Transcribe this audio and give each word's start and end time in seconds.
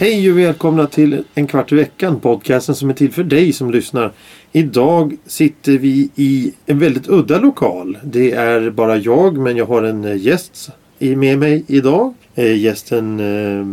Hej 0.00 0.30
och 0.30 0.38
välkomna 0.38 0.86
till 0.86 1.24
En 1.34 1.46
kvart 1.46 1.72
i 1.72 1.74
veckan. 1.74 2.20
Podcasten 2.20 2.74
som 2.74 2.90
är 2.90 2.94
till 2.94 3.12
för 3.12 3.24
dig 3.24 3.52
som 3.52 3.70
lyssnar. 3.70 4.12
Idag 4.52 5.16
sitter 5.26 5.72
vi 5.72 6.10
i 6.14 6.52
en 6.66 6.78
väldigt 6.78 7.08
udda 7.08 7.38
lokal. 7.38 7.98
Det 8.04 8.32
är 8.32 8.70
bara 8.70 8.96
jag 8.96 9.38
men 9.38 9.56
jag 9.56 9.66
har 9.66 9.82
en 9.82 10.18
gäst 10.18 10.70
med 10.98 11.38
mig 11.38 11.64
idag. 11.66 12.14
Eh, 12.34 12.56
gästen, 12.58 13.20
eh, 13.20 13.66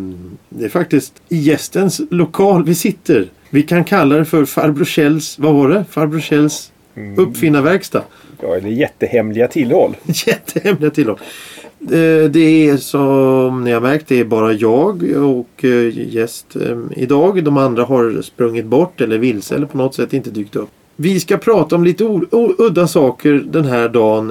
det 0.49 0.65
är 0.65 0.69
faktiskt 0.69 1.13
i 1.29 1.37
gästens 1.37 2.01
lokal 2.09 2.63
vi 2.65 2.75
sitter. 2.75 3.25
Vi 3.49 3.63
kan 3.63 3.83
kalla 3.83 4.15
det 4.17 4.25
för 4.25 4.45
farbror 4.45 4.85
Kjells, 4.85 5.39
vad 5.39 5.53
var 5.53 5.69
det? 5.69 5.85
Farbror 5.89 6.19
Kjells 6.19 6.71
uppfinnarverkstad. 7.17 8.03
Ja, 8.41 8.55
eller 8.55 8.69
jättehemliga 8.69 9.47
tillhåll. 9.47 9.95
Jättehemliga 10.27 10.89
tillhåll. 10.91 11.19
Eh, 11.81 12.29
Det 12.29 12.67
är 12.69 12.77
som 12.77 13.63
ni 13.63 13.71
har 13.71 13.81
märkt, 13.81 14.07
det 14.07 14.19
är 14.19 14.25
bara 14.25 14.53
jag 14.53 15.03
och 15.03 15.63
gäst 15.93 16.55
idag. 16.95 17.43
De 17.43 17.57
andra 17.57 17.83
har 17.83 18.21
sprungit 18.21 18.65
bort 18.65 19.01
eller 19.01 19.17
vilse 19.17 19.55
eller 19.55 19.67
på 19.67 19.77
något 19.77 19.95
sätt 19.95 20.13
inte 20.13 20.29
dykt 20.29 20.55
upp. 20.55 20.69
Vi 20.95 21.19
ska 21.19 21.37
prata 21.37 21.75
om 21.75 21.83
lite 21.83 22.03
udda 22.57 22.87
saker 22.87 23.33
den 23.33 23.65
här 23.65 23.89
dagen. 23.89 24.27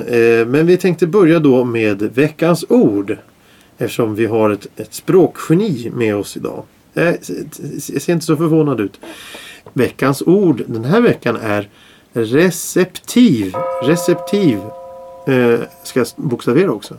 Men 0.50 0.66
vi 0.66 0.76
tänkte 0.76 1.06
börja 1.06 1.38
då 1.38 1.64
med 1.64 2.02
veckans 2.02 2.64
ord. 2.68 3.16
Eftersom 3.78 4.14
vi 4.14 4.26
har 4.26 4.50
ett, 4.50 4.66
ett 4.76 4.94
språkgeni 4.94 5.90
med 5.94 6.16
oss 6.16 6.36
idag. 6.36 6.62
Jag 6.92 7.24
ser 7.24 8.10
inte 8.12 8.26
så 8.26 8.36
förvånad 8.36 8.80
ut. 8.80 9.00
Veckans 9.72 10.22
ord 10.22 10.62
den 10.66 10.84
här 10.84 11.00
veckan 11.00 11.36
är 11.36 11.68
receptiv. 12.12 13.54
Receptiv. 13.82 14.58
Eh, 15.26 15.60
ska 15.82 16.00
jag 16.00 16.06
bokstavera 16.16 16.72
också. 16.72 16.96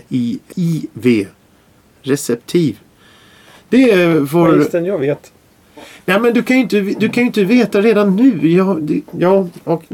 R-E-C-E-P-T-I-I-V. 0.00 1.26
Receptiv. 2.02 2.78
Det 3.68 3.90
är 3.90 4.14
Ja, 4.14 4.26
får... 4.26 4.56
just 4.56 4.72
den 4.72 4.84
jag 4.84 4.98
vet. 4.98 5.32
Ja, 6.04 6.18
men 6.18 6.34
du 6.34 6.42
kan 6.42 6.56
ju 6.56 6.62
inte, 6.62 6.80
du 6.80 7.08
kan 7.08 7.24
inte 7.24 7.44
veta 7.44 7.80
redan 7.80 8.16
nu. 8.16 8.48
Ja, 8.48 8.78
det, 8.80 9.00
ja 9.18 9.48
och, 9.64 9.84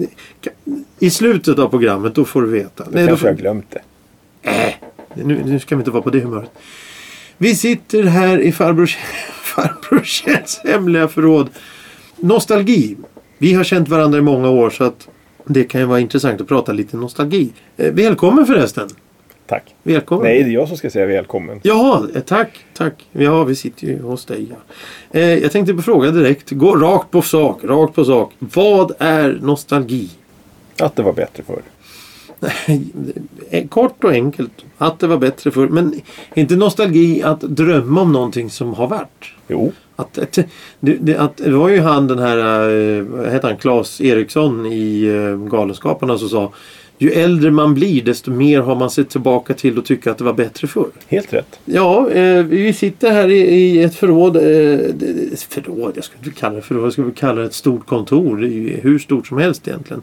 I 0.98 1.10
slutet 1.10 1.58
av 1.58 1.68
programmet 1.68 2.14
då 2.14 2.24
får 2.24 2.42
du 2.42 2.48
veta. 2.48 2.84
Då 2.84 2.90
Nej, 2.92 3.06
kanske 3.06 3.20
får, 3.20 3.28
jag 3.28 3.38
glömt 3.38 3.70
det. 3.70 3.82
nu, 5.14 5.42
nu 5.44 5.58
ska 5.58 5.76
vi 5.76 5.80
inte 5.80 5.90
vara 5.90 6.02
på 6.02 6.10
det 6.10 6.20
humöret. 6.20 6.50
Vi 7.38 7.54
sitter 7.54 8.02
här 8.02 8.38
i 8.38 8.52
farbror, 8.52 8.86
farbror 9.42 10.02
Kjells 10.04 10.60
hemliga 10.64 11.08
förråd. 11.08 11.48
Nostalgi. 12.16 12.96
Vi 13.38 13.52
har 13.54 13.64
känt 13.64 13.88
varandra 13.88 14.18
i 14.18 14.22
många 14.22 14.50
år 14.50 14.70
så 14.70 14.84
att 14.84 15.08
det 15.44 15.64
kan 15.64 15.80
ju 15.80 15.86
vara 15.86 16.00
intressant 16.00 16.40
att 16.40 16.48
prata 16.48 16.72
lite 16.72 16.96
nostalgi. 16.96 17.52
Eh, 17.76 17.92
välkommen 17.92 18.46
förresten. 18.46 18.88
Tack. 19.46 19.74
Välkommen. 19.82 20.24
Nej, 20.24 20.42
det 20.42 20.50
är 20.50 20.52
jag 20.52 20.68
som 20.68 20.76
ska 20.76 20.90
säga 20.90 21.06
välkommen. 21.06 21.60
Jaha, 21.62 22.08
eh, 22.14 22.20
tack, 22.20 22.64
tack. 22.74 23.06
Ja, 23.12 23.44
vi 23.44 23.54
sitter 23.54 23.86
ju 23.86 24.02
hos 24.02 24.24
dig. 24.24 24.46
Ja. 24.50 24.56
Eh, 25.20 25.34
jag 25.34 25.52
tänkte 25.52 25.74
på 25.74 25.82
fråga 25.82 26.10
direkt. 26.10 26.50
Gå 26.50 26.76
rakt 26.76 27.10
på 27.10 27.22
sak, 27.22 27.64
rakt 27.64 27.94
på 27.94 28.04
sak. 28.04 28.32
Vad 28.38 28.92
är 28.98 29.38
nostalgi? 29.42 30.10
Att 30.80 30.96
det 30.96 31.02
var 31.02 31.12
bättre 31.12 31.42
förr. 31.42 31.62
Eh, 33.50 33.68
Kort 33.68 34.04
och 34.04 34.10
enkelt. 34.10 34.52
Att 34.78 34.98
det 34.98 35.06
var 35.06 35.18
bättre 35.18 35.50
förr. 35.50 35.68
Men 35.68 36.00
inte 36.34 36.56
nostalgi 36.56 37.22
att 37.22 37.40
drömma 37.40 38.00
om 38.00 38.12
någonting 38.12 38.50
som 38.50 38.74
har 38.74 38.86
varit. 38.86 39.32
Jo, 39.48 39.72
Att, 39.96 40.18
att, 40.18 40.38
det, 40.80 41.16
att, 41.16 41.36
det 41.36 41.50
var 41.50 41.68
ju 41.68 41.80
han 41.80 42.06
den 42.06 42.18
här, 42.18 42.38
vad 43.00 43.32
heter 43.32 43.48
han, 43.48 43.56
Claes 43.56 44.00
Eriksson 44.00 44.66
i 44.66 45.04
eh, 45.04 45.48
Galenskaparna 45.48 46.18
som 46.18 46.28
sa 46.28 46.52
Ju 46.98 47.10
äldre 47.10 47.50
man 47.50 47.74
blir 47.74 48.02
desto 48.02 48.30
mer 48.30 48.60
har 48.60 48.76
man 48.76 48.90
sett 48.90 49.10
tillbaka 49.10 49.54
till 49.54 49.78
och 49.78 49.84
tycker 49.84 50.10
att 50.10 50.18
det 50.18 50.24
var 50.24 50.32
bättre 50.32 50.68
förr. 50.68 50.90
helt 51.08 51.32
rätt. 51.32 51.60
Ja, 51.64 52.10
eh, 52.10 52.42
vi 52.42 52.72
sitter 52.72 53.10
här 53.10 53.28
i, 53.28 53.38
i 53.38 53.82
ett 53.82 53.94
förråd. 53.94 54.36
Eh, 54.36 54.42
förråd, 55.48 55.92
jag 55.94 56.04
skulle 56.04 56.24
inte 56.24 56.40
kalla 56.40 56.56
det 56.56 56.62
förråd. 56.62 56.84
Jag 56.84 56.92
skulle 56.92 57.10
kalla 57.10 57.40
det 57.40 57.46
ett 57.46 57.54
stort 57.54 57.86
kontor. 57.86 58.36
Det 58.36 58.46
är 58.46 58.50
ju 58.50 58.80
hur 58.82 58.98
stort 58.98 59.26
som 59.26 59.38
helst 59.38 59.68
egentligen. 59.68 60.02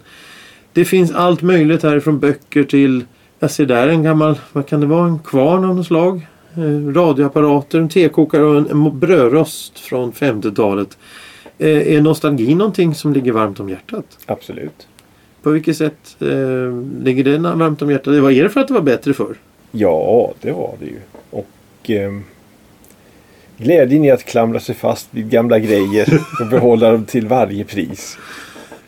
Det 0.74 0.86
finns 0.86 1.12
allt 1.12 1.42
möjligt 1.42 1.84
här 1.84 2.00
från 2.00 2.20
böcker 2.20 2.64
till 2.64 3.04
jag 3.44 3.52
ser 3.52 3.66
där 3.66 3.88
en 3.88 4.04
gammal, 4.04 4.40
vad 4.54 4.68
kan 4.68 4.80
det 4.80 4.88
vara, 4.88 5.08
en 5.08 5.20
kvarn 5.20 5.66
av 5.66 5.76
något 5.76 5.88
slag. 5.88 6.28
Eh, 6.56 6.94
radioapparater, 6.94 7.80
en 7.80 7.90
tekokare 7.90 8.44
och 8.44 8.58
en, 8.58 8.70
en 8.70 9.00
brödrost 9.00 9.80
från 9.80 10.12
50-talet. 10.12 10.98
Eh, 11.58 11.96
är 11.96 12.02
nostalgi 12.02 12.56
någonting 12.56 12.96
som 12.96 13.14
ligger 13.14 13.32
varmt 13.32 13.60
om 13.60 13.70
hjärtat? 13.70 14.06
Absolut. 14.26 14.88
På 15.44 15.50
vilket 15.52 15.78
sätt 15.78 16.16
eh, 16.20 16.28
ligger 17.04 17.24
det 17.24 17.38
varmt 17.38 17.82
om 17.82 17.92
hjärtat? 17.92 18.16
Vad 18.16 18.32
är 18.34 18.44
det 18.44 18.50
för 18.50 18.62
att 18.62 18.68
det 18.68 18.74
var 18.74 18.82
bättre 18.82 19.14
förr? 19.14 19.36
Ja, 19.72 20.34
det 20.42 20.52
var 20.52 20.76
det 20.80 20.86
ju. 20.86 21.00
Och 21.30 21.90
ehm, 21.90 22.24
glädjen 23.58 24.06
i 24.06 24.12
att 24.12 24.24
klamra 24.24 24.60
sig 24.60 24.76
fast 24.76 25.08
vid 25.12 25.30
gamla 25.30 25.60
grejer 25.60 26.22
och 26.42 26.48
behålla 26.48 26.92
dem 26.92 27.06
till 27.06 27.28
varje 27.28 27.64
pris. 27.64 28.18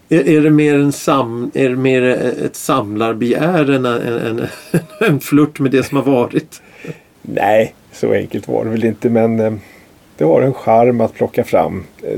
Är, 0.09 0.27
är, 0.29 0.41
det 0.41 0.49
mer 0.49 0.75
en 0.75 0.91
sam, 0.91 1.51
är 1.53 1.69
det 1.69 1.75
mer 1.75 2.01
ett 2.01 2.55
samlarbegär 2.55 3.69
än 3.69 3.85
en, 3.85 4.01
en, 4.01 4.47
en 4.99 5.19
flört 5.19 5.59
med 5.59 5.71
det 5.71 5.83
som 5.83 5.97
har 5.97 6.03
varit? 6.03 6.61
Nej, 7.21 7.75
så 7.91 8.13
enkelt 8.13 8.47
var 8.47 8.65
det 8.65 8.71
väl 8.71 8.85
inte 8.85 9.09
men 9.09 9.39
ehm, 9.39 9.59
det 10.17 10.23
har 10.23 10.41
en 10.41 10.53
charm 10.53 11.01
att 11.01 11.13
plocka 11.13 11.43
fram. 11.43 11.83
Eh, 12.03 12.17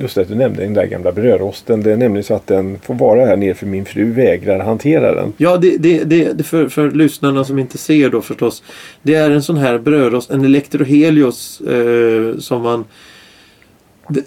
Lustigt 0.00 0.22
att 0.22 0.28
du 0.28 0.34
nämnde 0.34 0.62
den 0.62 0.74
där 0.74 0.86
gamla 0.86 1.12
brödrosten. 1.12 1.82
Det 1.82 1.92
är 1.92 1.96
nämligen 1.96 2.24
så 2.24 2.34
att 2.34 2.46
den 2.46 2.78
får 2.82 2.94
vara 2.94 3.26
här 3.26 3.36
nere 3.36 3.54
för 3.54 3.66
min 3.66 3.84
fru 3.84 4.12
vägrar 4.12 4.58
hantera 4.58 5.14
den. 5.14 5.32
Ja, 5.36 5.56
det, 5.56 5.76
det, 5.76 6.04
det, 6.04 6.32
det 6.32 6.44
för, 6.44 6.68
för 6.68 6.90
lyssnarna 6.90 7.44
som 7.44 7.58
inte 7.58 7.78
ser 7.78 8.10
då 8.10 8.20
förstås. 8.20 8.62
Det 9.02 9.14
är 9.14 9.30
en 9.30 9.42
sån 9.42 9.56
här 9.56 9.78
brödrost, 9.78 10.30
en 10.30 10.44
Electrohelios 10.44 11.60
eh, 11.60 12.38
som 12.38 12.62
man... 12.62 12.84
Det, 14.10 14.22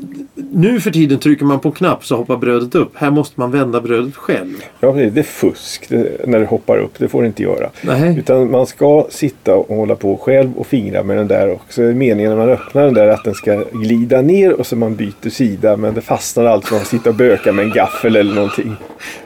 nu 0.51 0.79
för 0.79 0.91
tiden 0.91 1.19
trycker 1.19 1.45
man 1.45 1.59
på 1.59 1.69
en 1.69 1.73
knapp 1.73 2.05
så 2.05 2.15
hoppar 2.15 2.37
brödet 2.37 2.75
upp. 2.75 2.91
Här 2.93 3.11
måste 3.11 3.39
man 3.39 3.51
vända 3.51 3.81
brödet 3.81 4.15
själv. 4.15 4.53
Ja, 4.79 4.91
det 4.91 5.17
är 5.17 5.23
fusk 5.23 5.89
det, 5.89 6.27
när 6.27 6.39
det 6.39 6.45
hoppar 6.45 6.77
upp. 6.77 6.91
Det 6.97 7.07
får 7.07 7.21
det 7.21 7.27
inte 7.27 7.43
göra. 7.43 7.69
Nej. 7.81 8.19
Utan 8.19 8.51
man 8.51 8.67
ska 8.67 9.07
sitta 9.09 9.55
och 9.55 9.75
hålla 9.75 9.95
på 9.95 10.17
själv 10.17 10.57
och 10.57 10.67
fingra 10.67 11.03
med 11.03 11.17
den 11.17 11.27
där. 11.27 11.49
Och 11.49 11.61
så 11.69 11.83
är 11.83 11.93
meningen 11.93 12.31
när 12.31 12.37
man 12.37 12.49
öppnar 12.49 12.83
den 12.83 12.93
där 12.93 13.07
att 13.07 13.23
den 13.23 13.33
ska 13.33 13.63
glida 13.71 14.21
ner 14.21 14.53
och 14.53 14.67
så 14.67 14.75
man 14.75 14.95
byter 14.95 15.29
sida. 15.29 15.77
Men 15.77 15.93
det 15.93 16.01
fastnar 16.01 16.45
alltid 16.45 16.71
man 16.71 16.79
får 16.79 16.87
sitta 16.87 17.09
och 17.09 17.15
böka 17.15 17.51
med 17.51 17.65
en 17.65 17.71
gaffel 17.71 18.15
eller 18.15 18.35
någonting. 18.35 18.75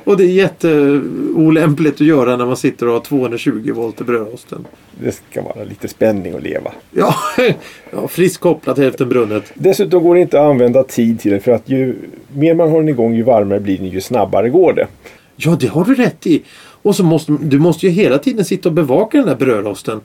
Och 0.04 0.18
det 0.18 0.24
är 0.24 0.28
jätteolämpligt 0.28 2.02
att 2.02 2.08
göra 2.08 2.38
när 2.38 2.46
man 2.46 2.58
sitter 2.58 2.88
och 2.88 2.94
har 2.94 3.00
220 3.00 3.72
volt 3.74 4.02
i 4.02 4.04
brödrosten. 4.04 4.66
Det 5.04 5.12
ska 5.30 5.42
vara 5.42 5.64
lite 5.64 5.88
spänning 5.88 6.36
att 6.36 6.44
leva. 6.44 6.72
Ja, 6.92 7.16
ja 7.92 8.08
friskt 8.08 8.42
kopplat 8.42 8.78
hälften 8.78 9.10
brunnet. 9.10 9.52
Dessutom 9.54 10.04
går 10.04 10.16
det 10.16 10.22
inte 10.22 10.40
att 10.40 10.50
använda 10.50 10.84
tid 10.84 11.20
till 11.20 11.32
det 11.32 11.40
för 11.40 11.52
att 11.52 11.70
ju 11.70 11.96
mer 12.34 12.54
man 12.54 12.70
har 12.70 12.80
den 12.80 12.90
igång 12.90 13.16
ju 13.16 13.24
varmare 13.24 13.60
blir 13.60 13.78
den 13.78 13.88
ju 13.88 14.02
snabbare 14.02 14.50
går 14.50 14.74
det. 14.74 14.88
Ja, 15.36 15.58
det 15.60 15.68
har 15.68 15.86
du 15.86 15.96
rätt 15.96 16.28
i. 16.28 16.44
Och 16.82 16.96
så 16.96 17.04
måste 17.04 17.38
du 17.42 17.60
måste 17.60 17.86
ju 17.86 17.92
hela 17.92 18.18
tiden 18.18 18.46
sitta 18.46 18.70
och 18.70 18.76
bevaka 18.76 19.18
den 19.18 19.28
där 19.28 19.36
brödrosten. 19.36 20.02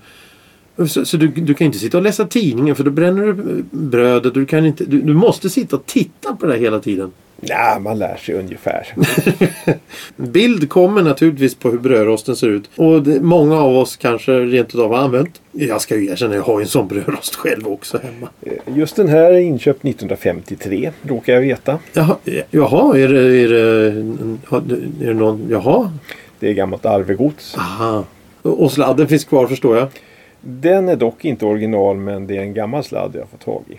Så, 0.77 1.05
så 1.05 1.17
du, 1.17 1.29
du 1.29 1.55
kan 1.55 1.67
inte 1.67 1.79
sitta 1.79 1.97
och 1.97 2.03
läsa 2.03 2.27
tidningen 2.27 2.77
för 2.77 2.85
då 2.85 2.91
bränner 2.91 3.27
du 3.27 3.65
brödet. 3.71 4.35
Du, 4.35 4.47
kan 4.47 4.67
inte, 4.67 4.85
du, 4.85 5.01
du 5.01 5.15
måste 5.15 5.51
sitta 5.51 5.77
och 5.77 5.87
titta 5.87 6.37
på 6.37 6.47
det 6.47 6.53
här 6.53 6.61
hela 6.61 6.81
tiden. 6.81 7.13
Ja, 7.45 7.79
man 7.81 7.99
lär 7.99 8.17
sig 8.17 8.35
ungefär. 8.35 8.95
Bild 10.17 10.69
kommer 10.69 11.03
naturligtvis 11.03 11.55
på 11.55 11.71
hur 11.71 11.79
brödrosten 11.79 12.37
ser 12.37 12.49
ut. 12.49 12.71
Och 12.77 13.03
det, 13.03 13.21
många 13.21 13.57
av 13.57 13.77
oss 13.77 13.97
kanske 13.97 14.33
rent 14.41 14.69
utav 14.69 14.91
har 14.91 14.99
använt. 14.99 15.41
Jag 15.53 15.81
ska 15.81 15.97
ju 15.97 16.07
erkänna, 16.07 16.35
jag 16.35 16.43
har 16.43 16.59
ju 16.59 16.63
en 16.63 16.69
sån 16.69 16.89
brödrost 16.89 17.35
själv 17.35 17.69
också 17.69 17.99
hemma. 17.99 18.29
Just 18.67 18.97
den 18.97 19.09
här 19.09 19.33
är 19.33 19.39
inköpt 19.39 19.85
1953, 19.85 20.93
råkar 21.03 21.33
jag 21.33 21.41
veta. 21.41 21.79
Jaha, 21.93 22.17
jaha 22.51 22.99
är, 22.99 23.09
det, 23.09 23.21
är, 23.21 23.49
det, 23.49 24.75
är 25.05 25.07
det 25.07 25.15
någon... 25.15 25.47
Jaha? 25.51 25.93
Det 26.41 26.49
är 26.49 26.53
gammalt 26.53 26.87
arvegods. 26.87 27.57
Aha. 27.59 28.05
Och 28.43 28.73
sladden 28.73 29.09
finns 29.09 29.25
kvar 29.25 29.47
förstår 29.47 29.77
jag. 29.77 29.89
Den 30.43 30.89
är 30.89 30.97
dock 30.97 31.25
inte 31.25 31.47
original 31.47 31.97
men 31.97 32.27
det 32.27 32.37
är 32.37 32.41
en 32.41 32.55
gammal 32.55 32.85
sladd 32.85 33.11
jag 33.15 33.21
har 33.21 33.27
fått 33.27 33.45
tag 33.45 33.63
i. 33.69 33.79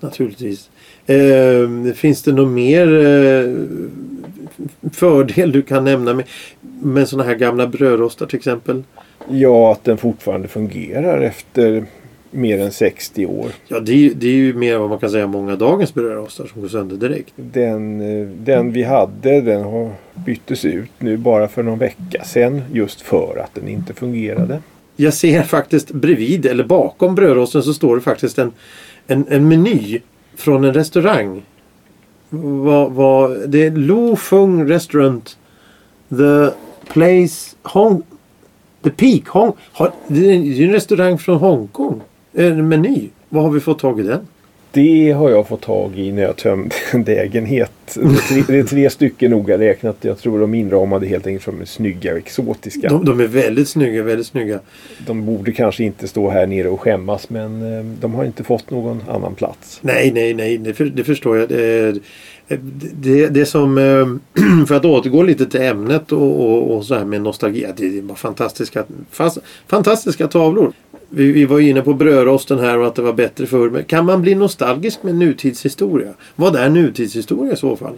Naturligtvis. 0.00 0.70
Eh, 1.06 1.94
finns 1.94 2.22
det 2.22 2.32
någon 2.32 2.54
mer 2.54 3.04
eh, 3.04 3.54
fördel 4.92 5.52
du 5.52 5.62
kan 5.62 5.84
nämna 5.84 6.14
med, 6.14 6.24
med 6.82 7.08
sådana 7.08 7.28
här 7.28 7.36
gamla 7.36 7.66
brödrostar 7.66 8.26
till 8.26 8.36
exempel? 8.36 8.82
Ja, 9.28 9.72
att 9.72 9.84
den 9.84 9.98
fortfarande 9.98 10.48
fungerar 10.48 11.20
efter 11.20 11.86
mer 12.30 12.60
än 12.60 12.72
60 12.72 13.26
år. 13.26 13.46
Ja, 13.68 13.80
det 13.80 13.92
är, 13.92 14.14
det 14.14 14.26
är 14.26 14.32
ju 14.32 14.54
mer 14.54 14.78
vad 14.78 14.88
man 14.88 14.98
kan 14.98 15.10
säga 15.10 15.26
många 15.26 15.56
dagens 15.56 15.94
brödrostar 15.94 16.46
som 16.46 16.60
går 16.60 16.68
sönder 16.68 16.96
direkt. 16.96 17.32
Den, 17.36 18.00
eh, 18.00 18.26
den 18.28 18.72
vi 18.72 18.82
hade 18.82 19.40
den 19.40 19.62
har 19.62 19.92
byttes 20.26 20.64
ut 20.64 20.90
nu 20.98 21.16
bara 21.16 21.48
för 21.48 21.62
någon 21.62 21.78
vecka 21.78 22.24
sedan 22.24 22.62
just 22.72 23.00
för 23.00 23.42
att 23.44 23.54
den 23.54 23.68
inte 23.68 23.94
fungerade. 23.94 24.60
Jag 24.96 25.14
ser 25.14 25.42
faktiskt 25.42 25.90
bredvid 25.90 26.46
eller 26.46 26.64
bakom 26.64 27.14
brödrosten 27.14 27.62
så 27.62 27.74
står 27.74 27.96
det 27.96 28.02
faktiskt 28.02 28.38
en, 28.38 28.52
en, 29.06 29.26
en 29.28 29.48
meny 29.48 30.00
från 30.34 30.64
en 30.64 30.74
restaurang. 30.74 31.42
Va, 32.30 32.88
va, 32.88 33.28
det 33.28 33.64
är 33.66 33.70
Lo 33.70 34.16
Fung 34.16 34.68
Restaurant. 34.68 35.38
The 36.08 36.50
Place 36.92 37.56
Hong... 37.62 38.02
The 38.82 38.90
Peak 38.90 39.28
Hong... 39.28 39.52
Har, 39.72 39.92
det 40.06 40.30
är 40.30 40.34
ju 40.34 40.64
en 40.64 40.72
restaurang 40.72 41.18
från 41.18 41.36
Hongkong. 41.36 42.00
En 42.32 42.68
meny. 42.68 43.08
Vad 43.28 43.42
har 43.42 43.50
vi 43.50 43.60
fått 43.60 43.78
tag 43.78 44.00
i 44.00 44.02
den? 44.02 44.26
Det 44.76 45.12
har 45.12 45.30
jag 45.30 45.48
fått 45.48 45.60
tag 45.60 45.98
i 45.98 46.12
när 46.12 46.22
jag 46.22 46.36
tömde 46.36 46.74
en 46.92 47.02
lägenhet. 47.02 47.72
Det 47.94 48.00
är 48.00 48.28
tre, 48.28 48.42
det 48.46 48.58
är 48.58 48.62
tre 48.62 48.90
stycken 48.90 49.30
noga 49.30 49.58
räknat. 49.58 49.96
Jag 50.00 50.18
tror 50.18 50.40
de 50.40 50.54
inramade 50.54 51.06
helt 51.06 51.26
enkelt 51.26 51.44
som 51.44 51.66
snygga 51.66 52.12
och 52.12 52.18
exotiska. 52.18 52.88
De, 52.88 53.04
de 53.04 53.20
är 53.20 53.26
väldigt 53.26 53.68
snygga, 53.68 54.02
väldigt 54.02 54.26
snygga. 54.26 54.60
De 55.06 55.26
borde 55.26 55.52
kanske 55.52 55.84
inte 55.84 56.08
stå 56.08 56.30
här 56.30 56.46
nere 56.46 56.68
och 56.68 56.80
skämmas 56.80 57.30
men 57.30 57.78
eh, 57.78 57.84
de 58.00 58.14
har 58.14 58.24
inte 58.24 58.44
fått 58.44 58.70
någon 58.70 59.02
annan 59.08 59.34
plats. 59.34 59.78
Nej, 59.82 60.12
nej, 60.12 60.34
nej. 60.34 60.58
Det, 60.58 60.74
för, 60.74 60.84
det 60.84 61.04
förstår 61.04 61.36
jag. 61.36 61.48
Det, 61.48 61.98
det, 62.92 63.28
det 63.28 63.46
som... 63.46 63.78
eh, 63.78 64.06
För 64.68 64.74
att 64.74 64.84
återgå 64.84 65.22
lite 65.22 65.46
till 65.46 65.60
ämnet 65.60 66.12
och, 66.12 66.40
och, 66.40 66.76
och 66.76 66.84
så 66.84 66.94
här 66.94 67.04
med 67.04 67.22
nostalgi. 67.22 67.66
Det 67.76 67.98
är 67.98 68.02
bara 68.02 68.16
fantastiska, 68.16 68.84
fast, 69.10 69.38
fantastiska 69.66 70.28
tavlor. 70.28 70.72
Vi, 71.08 71.32
vi 71.32 71.44
var 71.44 71.60
inne 71.60 71.82
på 71.82 71.94
brödrosten 71.94 72.58
här 72.58 72.78
och 72.78 72.86
att 72.86 72.94
det 72.94 73.02
var 73.02 73.12
bättre 73.12 73.46
förr. 73.46 73.70
Men 73.70 73.84
kan 73.84 74.04
man 74.06 74.22
bli 74.22 74.34
nostalgisk 74.34 75.02
med 75.02 75.14
nutidshistoria? 75.14 76.14
Vad 76.36 76.56
är 76.56 76.68
nutidshistoria 76.70 77.52
i 77.52 77.56
så 77.56 77.76
fall? 77.76 77.94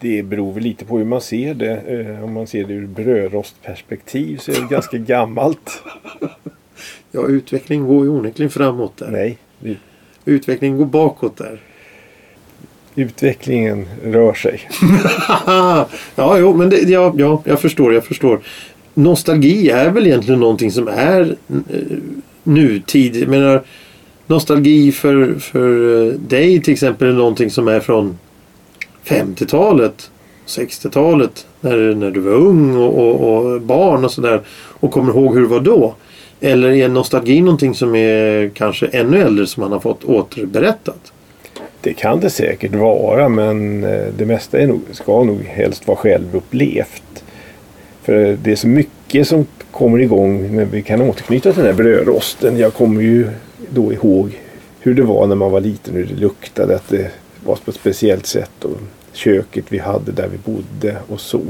Det 0.00 0.22
beror 0.22 0.52
väl 0.52 0.62
lite 0.62 0.84
på 0.84 0.98
hur 0.98 1.04
man 1.04 1.20
ser 1.20 1.54
det. 1.54 1.76
Eh, 1.76 2.24
Om 2.24 2.32
man 2.32 2.46
ser 2.46 2.64
det 2.64 2.72
ur 2.74 2.86
brödrostperspektiv 2.86 4.36
så 4.38 4.50
är 4.50 4.54
det 4.54 4.66
ganska 4.70 4.96
gammalt. 4.98 5.82
Ja, 7.12 7.26
utvecklingen 7.26 7.86
går 7.86 8.04
ju 8.04 8.10
onekligen 8.10 8.50
framåt 8.50 8.96
där. 8.96 9.08
Nej, 9.10 9.38
det- 9.60 9.76
Utvecklingen 10.24 10.78
går 10.78 10.84
bakåt 10.86 11.36
där. 11.36 11.60
utvecklingen 12.94 13.86
rör 14.04 14.34
sig. 14.34 14.60
ja, 16.16 16.38
jo, 16.38 16.54
men 16.56 16.70
det, 16.70 16.76
ja, 16.82 17.14
ja, 17.16 17.42
jag 17.44 17.60
förstår, 17.60 17.94
jag 17.94 18.04
förstår. 18.04 18.40
Nostalgi 18.94 19.70
är 19.70 19.90
väl 19.90 20.06
egentligen 20.06 20.40
någonting 20.40 20.70
som 20.72 20.88
är 20.88 21.36
eh, 21.70 21.98
nutid. 22.48 23.16
Jag 23.16 23.28
menar, 23.28 23.62
nostalgi 24.26 24.92
för, 24.92 25.34
för 25.34 26.02
eh, 26.06 26.12
dig 26.12 26.62
till 26.62 26.72
exempel 26.72 27.08
är 27.08 27.12
någonting 27.12 27.50
som 27.50 27.68
är 27.68 27.80
från 27.80 28.18
50-talet, 29.04 30.10
60-talet. 30.46 31.46
När, 31.60 31.94
när 31.94 32.10
du 32.10 32.20
var 32.20 32.32
ung 32.32 32.76
och, 32.76 32.98
och, 32.98 33.36
och 33.36 33.60
barn 33.60 34.04
och 34.04 34.10
sådär. 34.10 34.40
Och 34.80 34.92
kommer 34.92 35.12
ihåg 35.12 35.34
hur 35.34 35.42
det 35.42 35.48
var 35.48 35.60
då. 35.60 35.94
Eller 36.40 36.70
är 36.70 36.88
nostalgi 36.88 37.40
någonting 37.40 37.74
som 37.74 37.94
är 37.94 38.48
kanske 38.48 38.86
ännu 38.86 39.22
äldre 39.22 39.46
som 39.46 39.60
man 39.60 39.72
har 39.72 39.80
fått 39.80 40.04
återberättat? 40.04 41.12
Det 41.80 41.94
kan 41.94 42.20
det 42.20 42.30
säkert 42.30 42.74
vara 42.74 43.28
men 43.28 43.84
eh, 43.84 44.06
det 44.16 44.26
mesta 44.26 44.58
är 44.58 44.66
nog, 44.66 44.80
ska 44.92 45.24
nog 45.24 45.40
helst 45.40 45.86
vara 45.86 45.96
självupplevt. 45.96 47.24
För 48.02 48.38
det 48.42 48.52
är 48.52 48.56
så 48.56 48.68
mycket 48.68 49.28
som 49.28 49.46
kommer 49.70 49.98
igång 49.98 50.56
men 50.56 50.70
vi 50.70 50.82
kan 50.82 51.02
återknyta 51.02 51.52
till 51.52 51.62
den 51.62 51.76
här 51.76 51.82
brödrosten. 51.82 52.58
Jag 52.58 52.74
kommer 52.74 53.02
ju 53.02 53.28
då 53.70 53.92
ihåg 53.92 54.38
hur 54.80 54.94
det 54.94 55.02
var 55.02 55.26
när 55.26 55.36
man 55.36 55.50
var 55.50 55.60
liten, 55.60 55.94
hur 55.94 56.06
det 56.06 56.20
luktade, 56.20 56.74
att 56.74 56.88
det 56.88 57.10
var 57.44 57.56
på 57.56 57.70
ett 57.70 57.76
speciellt 57.76 58.26
sätt 58.26 58.64
och 58.64 58.78
köket 59.12 59.64
vi 59.68 59.78
hade 59.78 60.12
där 60.12 60.28
vi 60.28 60.52
bodde 60.52 60.96
och 61.08 61.20
så. 61.20 61.40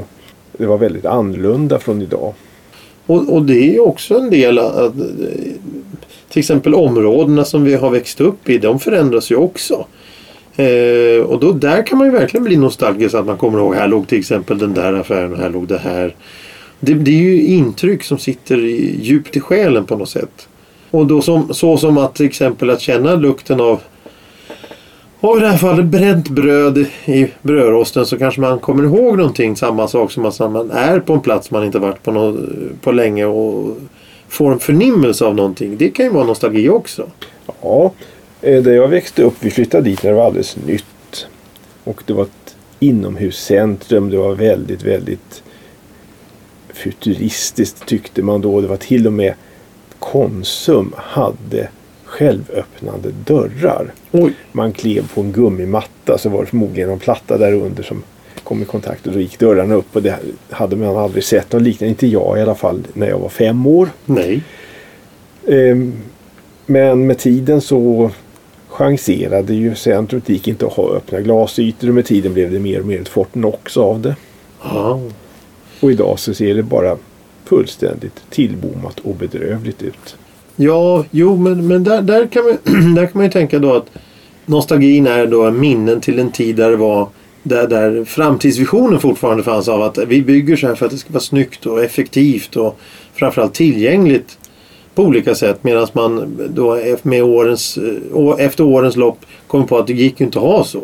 Det 0.53 0.67
var 0.67 0.79
väldigt 0.79 1.07
annorlunda 1.07 1.79
från 1.79 2.03
idag. 2.03 2.35
Och, 3.07 3.33
och 3.33 3.43
det 3.43 3.59
är 3.59 3.73
ju 3.73 3.81
också 3.81 4.19
en 4.19 4.31
del 4.31 4.59
att 4.59 4.95
till 6.29 6.41
exempel 6.41 6.75
områdena 6.75 7.45
som 7.45 7.65
vi 7.65 7.75
har 7.75 7.91
växt 7.91 8.21
upp 8.21 8.49
i, 8.49 8.59
de 8.59 8.81
förändras 8.81 9.31
ju 9.31 9.37
också. 9.37 9.87
Eh, 10.57 11.23
och 11.23 11.41
då, 11.41 11.53
där 11.53 11.87
kan 11.87 11.99
man 11.99 12.07
ju 12.07 12.13
verkligen 12.13 12.45
bli 12.45 12.57
nostalgisk 12.57 13.15
att 13.15 13.27
man 13.27 13.37
kommer 13.37 13.59
ihåg, 13.59 13.75
här 13.75 13.89
låg 13.89 14.09
till 14.09 14.19
exempel 14.19 14.59
den 14.59 14.75
där 14.75 14.93
affären 14.93 15.33
och 15.33 15.39
här 15.39 15.51
låg 15.51 15.69
det 15.69 15.79
här. 15.79 16.15
Det, 16.81 16.95
det 16.95 17.11
är 17.11 17.23
ju 17.23 17.43
intryck 17.43 18.05
som 18.05 18.19
sitter 18.19 18.65
i, 18.65 18.99
djupt 19.03 19.37
i 19.37 19.41
själen 19.41 19.85
på 19.85 19.97
något 19.97 20.09
sätt. 20.09 20.49
Och 20.91 21.07
då 21.07 21.23
som, 21.23 21.55
så 21.55 21.77
som 21.77 21.99
att 21.99 22.15
till 22.15 22.27
exempel 22.27 22.71
att 22.71 22.81
känna 22.81 23.15
lukten 23.15 23.61
av 23.61 23.81
och 25.21 25.37
i 25.37 25.41
det 25.41 25.49
här 25.49 25.57
fallet 25.57 25.87
bränt 25.87 26.29
bröd 26.29 26.87
i 27.05 27.27
brödrosten 27.43 28.07
så 28.07 28.19
kanske 28.19 28.41
man 28.41 28.59
kommer 28.59 28.85
ihåg 28.85 29.17
någonting. 29.17 29.57
Samma 29.57 29.89
sak 29.89 30.13
som 30.13 30.27
att 30.27 30.39
man 30.39 30.71
är 30.71 31.01
på 31.01 31.13
en 31.13 31.21
plats 31.21 31.51
man 31.51 31.65
inte 31.65 31.79
varit 31.79 32.03
på, 32.03 32.13
nå 32.13 32.37
på 32.81 32.93
länge 32.93 33.25
och 33.25 33.77
får 34.29 34.53
en 34.53 34.59
förnimmelse 34.59 35.25
av 35.25 35.35
någonting. 35.35 35.77
Det 35.77 35.91
kan 35.91 36.07
ju 36.07 36.13
vara 36.13 36.25
nostalgi 36.25 36.69
också. 36.69 37.07
Ja, 37.63 37.93
eh, 38.43 38.63
där 38.63 38.73
jag 38.73 38.89
växte 38.89 39.23
upp, 39.23 39.35
vi 39.41 39.51
flyttade 39.51 39.85
dit 39.85 40.03
när 40.03 40.11
det 40.11 40.17
var 40.17 40.27
alldeles 40.27 40.57
nytt. 40.67 41.27
Och 41.85 42.03
det 42.07 42.13
var 42.13 42.23
ett 42.23 42.57
inomhuscentrum. 42.81 44.11
Det 44.11 44.17
var 44.17 44.35
väldigt, 44.35 44.83
väldigt 44.83 45.43
futuristiskt 46.79 47.87
tyckte 47.87 48.23
man 48.23 48.41
då. 48.41 48.61
Det 48.61 48.67
var 48.67 48.77
till 48.77 49.07
och 49.07 49.13
med 49.13 49.35
Konsum 49.99 50.93
hade 50.97 51.69
självöppnande 52.05 53.11
dörrar. 53.25 53.93
Oj, 54.13 54.33
Man 54.53 54.73
klev 54.73 55.13
på 55.15 55.21
en 55.21 55.33
gummimatta 55.33 56.19
så 56.19 56.29
var 56.29 56.41
det 56.41 56.47
förmodligen 56.47 56.91
en 56.91 56.99
platta 56.99 57.39
där 57.39 57.53
under 57.53 57.83
som 57.83 58.03
kom 58.45 58.63
i 58.63 58.65
kontakt 58.65 59.07
och 59.07 59.13
då 59.13 59.21
gick 59.21 59.39
dörrarna 59.39 59.75
upp 59.75 59.97
och 59.97 60.03
det 60.03 60.19
hade 60.51 60.77
man 60.77 60.97
aldrig 60.97 61.25
sett 61.25 61.53
något 61.53 61.63
liknande. 61.63 61.91
Inte 61.91 62.07
jag 62.07 62.39
i 62.39 62.43
alla 62.43 62.55
fall 62.55 62.87
när 62.95 63.09
jag 63.09 63.19
var 63.19 63.29
fem 63.29 63.67
år. 63.67 63.89
nej. 64.05 64.43
Ehm, 65.49 65.93
Men 66.67 67.07
med 67.07 67.19
tiden 67.19 67.61
så 67.61 68.11
chanserade 68.69 69.55
ju 69.55 69.75
centrumet. 69.75 70.27
Det 70.27 70.33
gick 70.33 70.49
inte 70.49 70.67
att 70.67 70.73
ha 70.73 70.91
öppna 70.91 71.21
glasytor 71.21 71.89
och 71.89 71.95
med 71.95 72.07
tiden 72.07 72.35
blev 72.35 72.53
det 72.53 72.59
mer 72.59 72.81
och 72.81 72.87
mer 72.87 73.01
ett 73.01 73.09
Fortnox 73.09 73.77
av 73.77 74.01
det. 74.01 74.17
Ja. 74.63 75.01
Och 75.81 75.93
idag 75.93 76.19
så 76.19 76.35
ser 76.35 76.55
det 76.55 76.63
bara 76.63 76.97
fullständigt 77.45 78.23
tillbommat 78.31 79.01
och 79.01 79.15
bedrövligt 79.15 79.83
ut. 79.83 80.17
Ja, 80.57 81.05
jo 81.11 81.37
men, 81.37 81.67
men 81.67 81.85
där, 81.85 82.03
där, 82.03 82.27
kan 82.27 82.45
man, 82.45 82.95
där 82.95 83.07
kan 83.07 83.13
man 83.15 83.25
ju 83.25 83.31
tänka 83.31 83.59
då 83.59 83.75
att 83.75 83.87
nostalgin 84.47 85.07
är 85.07 85.27
då 85.27 85.51
minnen 85.51 86.01
till 86.01 86.19
en 86.19 86.33
tid 86.33 86.57
där 86.57 86.71
det 86.71 86.77
var 86.77 87.09
där, 87.43 87.69
där 87.69 88.05
framtidsvisionen 88.05 89.01
fortfarande 89.01 89.43
fanns 89.43 89.69
av 89.69 89.83
att 89.83 89.99
vi 89.99 90.23
bygger 90.23 90.57
så 90.57 90.67
här 90.67 90.75
för 90.75 90.87
att 90.87 90.93
det 90.93 90.99
ska 90.99 91.13
vara 91.13 91.21
snyggt 91.21 91.67
och 91.67 91.85
effektivt 91.85 92.57
och 92.57 92.79
framförallt 93.15 93.55
tillgängligt 93.55 94.39
på 94.95 95.03
olika 95.03 95.35
sätt 95.35 95.65
medan 95.65 95.87
man 95.93 96.39
då 96.55 96.81
med 97.03 97.23
årens, 97.23 97.79
eh, 97.79 98.45
efter 98.45 98.65
årens 98.65 98.97
lopp 98.97 99.19
kom 99.47 99.67
på 99.67 99.79
att 99.79 99.87
det 99.87 99.93
gick 99.93 100.21
ju 100.21 100.27
inte 100.27 100.39
att 100.39 100.45
ha 100.45 100.65
så. 100.65 100.83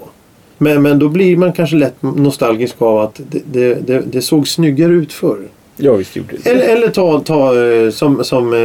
Men, 0.58 0.82
men 0.82 0.99
då 0.99 1.08
blir 1.08 1.37
man 1.37 1.52
kanske 1.52 1.76
lätt 1.76 2.02
nostalgisk 2.02 2.82
av 2.82 2.99
att 2.99 3.20
det, 3.30 3.42
det, 3.52 3.75
det, 3.75 4.02
det 4.06 4.23
såg 4.23 4.49
snyggare 4.49 4.92
ut 4.92 5.12
förr. 5.12 5.49
Ja 5.76 5.92
visst 5.92 6.16
gjorde 6.16 6.37
det. 6.37 6.50
Eller, 6.50 6.76
eller 6.76 6.88
ta, 6.88 7.20
ta 7.20 7.64
eh, 7.64 7.90
som, 7.90 8.25
som 8.25 8.52
eh, 8.52 8.58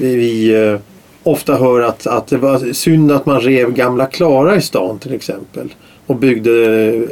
vi, 0.00 0.54
eh, 0.54 0.80
ofta 1.22 1.56
hör 1.56 1.80
att, 1.80 2.06
att 2.06 2.26
det 2.26 2.36
var 2.36 2.72
synd 2.72 3.12
att 3.12 3.26
man 3.26 3.40
rev 3.40 3.72
gamla 3.72 4.06
Klara 4.06 4.56
i 4.56 4.60
stan 4.60 4.98
till 4.98 5.14
exempel. 5.14 5.74
Och 6.06 6.16
byggde 6.16 6.52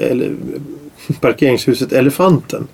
eller, 0.00 0.32
parkeringshuset 1.20 1.92
Elefanten. 1.92 2.68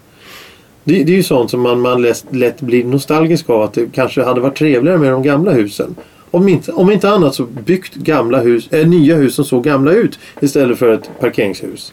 Det, 0.85 1.05
det 1.05 1.13
är 1.13 1.17
ju 1.17 1.23
sånt 1.23 1.51
som 1.51 1.61
man, 1.61 1.81
man 1.81 2.03
lätt, 2.03 2.25
lätt 2.31 2.61
blir 2.61 2.85
nostalgisk 2.85 3.51
av 3.51 3.63
att 3.63 3.73
det 3.73 3.93
kanske 3.93 4.23
hade 4.23 4.41
varit 4.41 4.57
trevligare 4.57 4.99
med 4.99 5.13
de 5.13 5.23
gamla 5.23 5.53
husen. 5.53 5.95
Om 6.31 6.49
inte, 6.49 6.73
om 6.73 6.91
inte 6.91 7.11
annat 7.11 7.35
så 7.35 7.45
byggt 7.45 7.95
gamla 7.95 8.41
hus, 8.41 8.69
äh, 8.73 8.89
nya 8.89 9.17
hus 9.17 9.35
som 9.35 9.45
såg 9.45 9.65
gamla 9.65 9.93
ut 9.93 10.19
istället 10.41 10.79
för 10.79 10.95
ett 10.95 11.11
parkeringshus. 11.21 11.93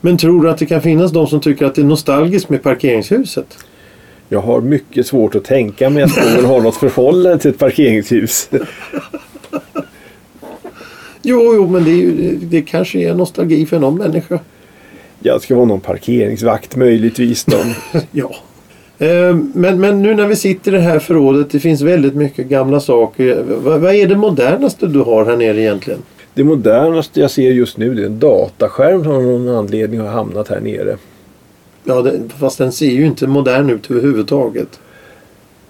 Men 0.00 0.18
tror 0.18 0.42
du 0.42 0.50
att 0.50 0.58
det 0.58 0.66
kan 0.66 0.82
finnas 0.82 1.12
de 1.12 1.26
som 1.26 1.40
tycker 1.40 1.66
att 1.66 1.74
det 1.74 1.82
är 1.82 1.86
nostalgiskt 1.86 2.48
med 2.48 2.62
parkeringshuset? 2.62 3.58
Jag 4.28 4.40
har 4.40 4.60
mycket 4.60 5.06
svårt 5.06 5.34
att 5.34 5.44
tänka 5.44 5.90
mig 5.90 6.02
att 6.02 6.16
någon 6.16 6.44
har 6.44 6.60
något 6.60 6.76
förhållande 6.76 7.38
till 7.38 7.50
ett 7.50 7.58
parkeringshus. 7.58 8.50
Jo, 11.22 11.54
jo, 11.54 11.66
men 11.66 11.84
det, 11.84 11.90
är 11.90 12.36
det 12.40 12.62
kanske 12.62 12.98
är 12.98 13.14
nostalgi 13.14 13.66
för 13.66 13.78
någon 13.78 13.98
människa. 13.98 14.38
Ja, 15.20 15.34
det 15.34 15.40
ska 15.40 15.54
vara 15.54 15.66
någon 15.66 15.80
parkeringsvakt 15.80 16.76
möjligtvis. 16.76 17.44
Då. 17.44 17.56
Ja. 18.10 18.34
Eh, 19.00 19.36
Men, 19.54 19.80
men 19.80 20.02
nu 20.02 20.14
när 20.14 20.26
vi 20.26 20.36
sitter 20.36 20.72
i 20.74 20.76
det 20.76 20.82
här 20.82 20.98
förrådet, 20.98 21.50
det 21.50 21.60
finns 21.60 21.80
väldigt 21.82 22.14
mycket 22.14 22.46
gamla 22.46 22.80
saker. 22.80 23.44
Vad, 23.64 23.80
vad 23.80 23.94
är 23.94 24.06
det 24.06 24.16
modernaste 24.16 24.86
du 24.86 24.98
har 25.00 25.24
här 25.24 25.36
nere 25.36 25.60
egentligen? 25.60 26.00
Det 26.34 26.44
modernaste 26.44 27.20
jag 27.20 27.30
ser 27.30 27.50
just 27.50 27.76
nu 27.76 28.02
är 28.02 28.06
en 28.06 28.18
dataskärm 28.18 29.04
som 29.04 29.12
av 29.12 29.22
någon 29.22 29.48
anledning 29.48 30.00
har 30.00 30.08
hamnat 30.08 30.48
här 30.48 30.60
nere. 30.60 30.96
Ja, 31.84 32.02
det, 32.02 32.20
fast 32.38 32.58
den 32.58 32.72
ser 32.72 32.90
ju 32.90 33.06
inte 33.06 33.26
modern 33.26 33.70
ut 33.70 33.90
överhuvudtaget. 33.90 34.80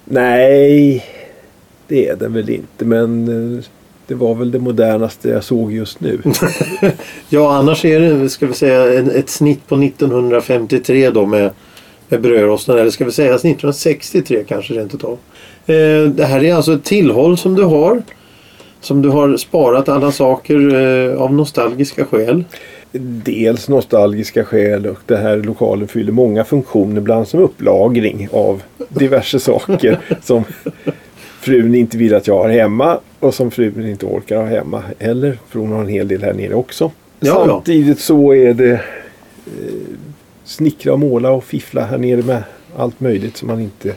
Nej, 0.04 1.04
det 1.88 2.08
är 2.08 2.16
den 2.16 2.32
väl 2.32 2.50
inte. 2.50 2.84
Men 2.84 3.28
eh, 3.58 3.64
Det 4.06 4.14
var 4.14 4.34
väl 4.34 4.50
det 4.50 4.58
modernaste 4.58 5.28
jag 5.28 5.44
såg 5.44 5.72
just 5.72 6.00
nu. 6.00 6.18
Ja, 7.28 7.52
annars 7.56 7.84
är 7.84 8.00
det, 8.00 8.28
ska 8.28 8.46
vi 8.46 8.52
säga, 8.54 9.00
ett 9.00 9.30
snitt 9.30 9.68
på 9.68 9.74
1953 9.76 11.10
då 11.10 11.26
med, 11.26 11.50
med 12.10 12.20
brödrosten. 12.20 12.78
Eller 12.78 12.90
ska 12.90 13.04
vi 13.04 13.12
säga 13.12 13.34
1963 13.34 14.44
kanske 14.48 14.74
rent 14.74 14.94
utav. 14.94 15.18
Eh, 15.66 16.02
det 16.02 16.24
här 16.24 16.44
är 16.44 16.54
alltså 16.54 16.72
ett 16.72 16.84
tillhåll 16.84 17.38
som 17.38 17.54
du 17.54 17.62
har. 17.62 18.02
Som 18.80 19.02
du 19.02 19.08
har 19.08 19.36
sparat 19.36 19.88
alla 19.88 20.12
saker 20.12 20.74
eh, 20.74 21.22
av 21.22 21.34
nostalgiska 21.34 22.04
skäl. 22.04 22.44
Dels 23.24 23.68
nostalgiska 23.68 24.44
skäl 24.44 24.86
och 24.86 24.98
det 25.06 25.16
här 25.16 25.36
lokalen 25.36 25.88
fyller 25.88 26.12
många 26.12 26.44
funktioner. 26.44 27.00
Bland 27.00 27.28
som 27.28 27.40
upplagring 27.40 28.28
av 28.32 28.62
diverse 28.88 29.40
saker 29.40 29.98
som 30.22 30.44
frun 31.40 31.74
inte 31.74 31.98
vill 31.98 32.14
att 32.14 32.26
jag 32.26 32.38
har 32.38 32.48
hemma 32.48 32.98
och 33.20 33.34
som 33.34 33.50
frun 33.50 33.88
inte 33.88 34.06
orkar 34.06 34.36
ha 34.36 34.44
hemma 34.44 34.82
heller. 34.98 35.38
För 35.48 35.58
hon 35.58 35.72
har 35.72 35.80
en 35.80 35.88
hel 35.88 36.08
del 36.08 36.22
här 36.22 36.32
nere 36.32 36.54
också. 36.54 36.90
Ja, 37.20 37.28
ja. 37.28 37.46
Samtidigt 37.46 38.00
så 38.00 38.34
är 38.34 38.54
det 38.54 38.72
eh, 38.72 38.80
snickra 40.50 40.92
och 40.92 40.98
måla 40.98 41.30
och 41.30 41.44
fiffla 41.44 41.84
här 41.84 41.98
nere 41.98 42.22
med 42.22 42.42
allt 42.76 43.00
möjligt 43.00 43.36
som 43.36 43.48
man 43.48 43.60
inte 43.60 43.94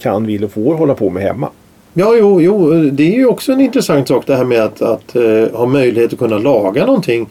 kan, 0.00 0.26
vill 0.26 0.44
och 0.44 0.52
får 0.52 0.74
hålla 0.74 0.94
på 0.94 1.10
med 1.10 1.22
hemma. 1.22 1.48
Ja, 1.94 2.14
jo, 2.18 2.40
jo, 2.40 2.70
det 2.90 3.02
är 3.02 3.16
ju 3.16 3.26
också 3.26 3.52
en 3.52 3.60
intressant 3.60 4.08
sak 4.08 4.26
det 4.26 4.36
här 4.36 4.44
med 4.44 4.62
att, 4.62 4.82
att 4.82 5.16
uh, 5.16 5.48
ha 5.52 5.66
möjlighet 5.66 6.12
att 6.12 6.18
kunna 6.18 6.38
laga 6.38 6.86
någonting. 6.86 7.28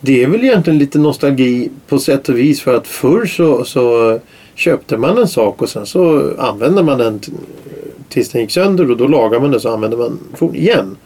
Det 0.00 0.22
är 0.22 0.26
väl 0.26 0.44
egentligen 0.44 0.78
lite 0.78 0.98
nostalgi 0.98 1.70
på 1.88 1.98
sätt 1.98 2.28
och 2.28 2.38
vis 2.38 2.60
för 2.60 2.74
att 2.74 2.86
förr 2.86 3.26
så, 3.26 3.64
så 3.64 4.18
köpte 4.54 4.96
man 4.96 5.18
en 5.18 5.28
sak 5.28 5.62
och 5.62 5.68
sen 5.68 5.86
så 5.86 6.30
använde 6.38 6.82
man 6.82 6.98
den 6.98 7.20
tills 8.08 8.28
den 8.28 8.40
gick 8.40 8.50
sönder 8.50 8.90
och 8.90 8.96
då 8.96 9.06
lagar 9.06 9.40
man 9.40 9.50
den 9.50 9.60
så 9.60 9.72
använder 9.72 9.98
man 9.98 10.18
den 10.38 10.54
igen. 10.54 10.96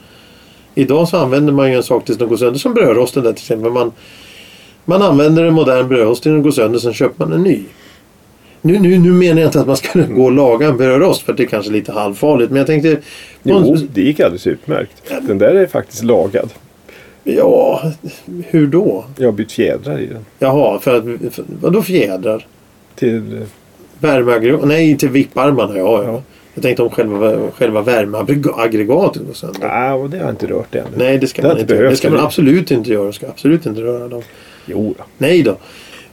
Idag 0.75 1.09
så 1.09 1.17
använder 1.17 1.53
man 1.53 1.71
ju 1.71 1.77
en 1.77 1.83
sak 1.83 2.05
tills 2.05 2.19
den 2.19 2.29
går 2.29 2.37
sönder 2.37 2.59
som 2.59 2.75
brödrosten 2.75 3.23
där 3.23 3.33
till 3.33 3.43
exempel. 3.43 3.73
Man, 3.73 3.93
man 4.85 5.03
använder 5.03 5.45
en 5.45 5.55
modern 5.55 5.89
brödrost 5.89 6.23
tills 6.23 6.33
den 6.33 6.43
går 6.43 6.51
sönder 6.51 6.79
sen 6.79 6.93
köper 6.95 7.25
man 7.25 7.33
en 7.33 7.43
ny. 7.43 7.63
Nu, 8.61 8.79
nu, 8.79 8.99
nu 8.99 9.13
menar 9.13 9.41
jag 9.41 9.49
inte 9.49 9.61
att 9.61 9.67
man 9.67 9.77
ska 9.77 10.03
gå 10.09 10.25
och 10.25 10.33
laga 10.33 10.69
en 10.69 10.77
brödrost 10.77 11.23
för 11.23 11.33
det 11.33 11.43
är 11.43 11.47
kanske 11.47 11.73
lite 11.73 11.93
halvfarligt 11.93 12.51
men 12.51 12.59
jag 12.59 12.67
tänkte 12.67 12.99
Jo, 13.43 13.77
det 13.95 14.01
gick 14.01 14.21
alldeles 14.21 14.47
utmärkt. 14.47 15.13
Den 15.23 15.39
där 15.39 15.55
är 15.55 15.67
faktiskt 15.67 16.03
lagad. 16.03 16.51
Ja, 17.25 17.83
hur 18.47 18.67
då? 18.67 19.05
Jag 19.17 19.27
har 19.27 19.33
bytt 19.33 19.53
fjädrar 19.53 19.99
i 19.99 20.07
den. 20.07 20.25
Jaha, 20.39 20.79
för 20.79 20.97
att, 20.97 21.35
för, 21.35 21.45
vadå 21.61 21.83
fjädrar? 21.83 22.47
Till, 22.95 23.47
Värmeaggregat? 23.99 24.65
Nej, 24.65 24.99
till 24.99 25.09
vipparmarna. 25.09 25.79
Ja, 25.79 26.03
ja. 26.05 26.13
Ja. 26.13 26.23
Jag 26.55 26.63
tänkte 26.63 26.83
om 26.83 26.91
själva, 26.91 27.51
själva 27.51 27.83
värmeaggregatet 27.83 29.23
och 29.31 29.37
sen. 29.37 29.55
nej, 29.61 29.93
och 29.93 30.11
det 30.11 30.19
har 30.19 30.25
jag 30.25 30.33
inte 30.33 30.47
rört 30.47 30.75
ännu. 30.75 30.89
Nej, 30.97 31.19
det 31.19 31.27
ska 31.27 31.43
Det 31.43 31.49
man 31.49 31.59
inte 31.59 31.83
Det 31.83 31.97
ska 31.97 32.11
man 32.11 32.21
absolut 32.21 32.71
inte 32.71 32.91
göra. 32.91 33.13
Ska 33.13 33.29
absolut 33.29 33.67
inte 33.67 33.81
röra 33.81 34.09
dem. 34.09 34.23
Jo 34.67 34.95
då. 34.99 35.05
Nej 35.19 35.43
då. 35.43 35.57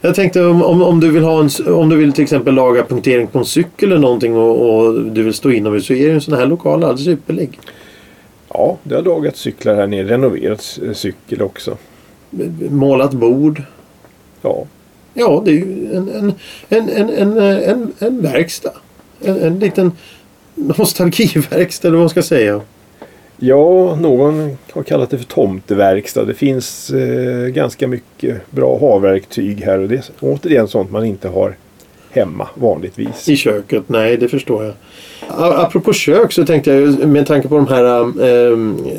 Jag 0.00 0.14
tänkte 0.14 0.44
om, 0.44 0.62
om, 0.62 0.82
om, 0.82 1.00
du 1.00 1.10
vill 1.10 1.22
ha 1.22 1.40
en, 1.40 1.74
om 1.74 1.88
du 1.88 1.96
vill 1.96 2.12
till 2.12 2.22
exempel 2.24 2.54
laga 2.54 2.84
punktering 2.84 3.26
på 3.26 3.38
en 3.38 3.44
cykel 3.44 3.88
eller 3.88 4.00
någonting 4.00 4.36
och, 4.36 4.76
och 4.76 5.00
du 5.02 5.22
vill 5.22 5.34
stå 5.34 5.50
inomhus 5.50 5.86
så 5.86 5.92
är 5.92 5.96
ju 5.96 6.10
en 6.10 6.20
sån 6.20 6.34
här 6.34 6.46
lokal 6.46 6.84
alldeles 6.84 7.08
ypperlig. 7.08 7.58
Ja, 8.48 8.78
det 8.82 8.94
har 8.94 9.02
lagat 9.02 9.36
cyklar 9.36 9.74
här 9.74 9.86
nere. 9.86 10.08
Renoverat 10.08 10.78
cykel 10.92 11.42
också. 11.42 11.76
Målat 12.70 13.12
bord. 13.12 13.62
Ja, 14.42 14.66
Ja, 15.14 15.42
det 15.44 15.50
är 15.50 15.54
ju 15.54 15.96
en, 15.96 16.08
en, 16.08 16.32
en, 16.68 16.88
en, 16.88 17.10
en, 17.10 17.38
en, 17.38 17.92
en 17.98 18.22
verkstad. 18.22 18.72
En, 19.20 19.42
en 19.42 19.58
liten 19.58 19.92
nostalgiverkstad 20.54 21.88
eller 21.88 21.96
vad 21.96 22.02
man 22.02 22.10
ska 22.10 22.22
säga. 22.22 22.60
Ja, 23.42 23.96
någon 24.00 24.56
har 24.72 24.82
kallat 24.82 25.10
det 25.10 25.18
för 25.18 25.24
tomteverkstad. 25.24 26.24
Det 26.24 26.34
finns 26.34 26.90
eh, 26.90 27.46
ganska 27.46 27.88
mycket 27.88 28.50
bra 28.50 28.78
havverktyg 28.78 29.60
här 29.60 29.78
och 29.78 29.88
det 29.88 29.94
är 29.94 30.04
återigen 30.20 30.68
sånt 30.68 30.90
man 30.90 31.04
inte 31.04 31.28
har 31.28 31.54
hemma 32.10 32.48
vanligtvis. 32.54 33.28
I 33.28 33.36
köket, 33.36 33.82
nej 33.86 34.16
det 34.16 34.28
förstår 34.28 34.64
jag. 34.64 34.74
Apropå 35.38 35.92
kök 35.92 36.32
så 36.32 36.44
tänkte 36.44 36.72
jag 36.72 37.08
med 37.08 37.26
tanke 37.26 37.48
på 37.48 37.56
de 37.56 37.66
här 37.66 38.00
eh, 38.02 38.56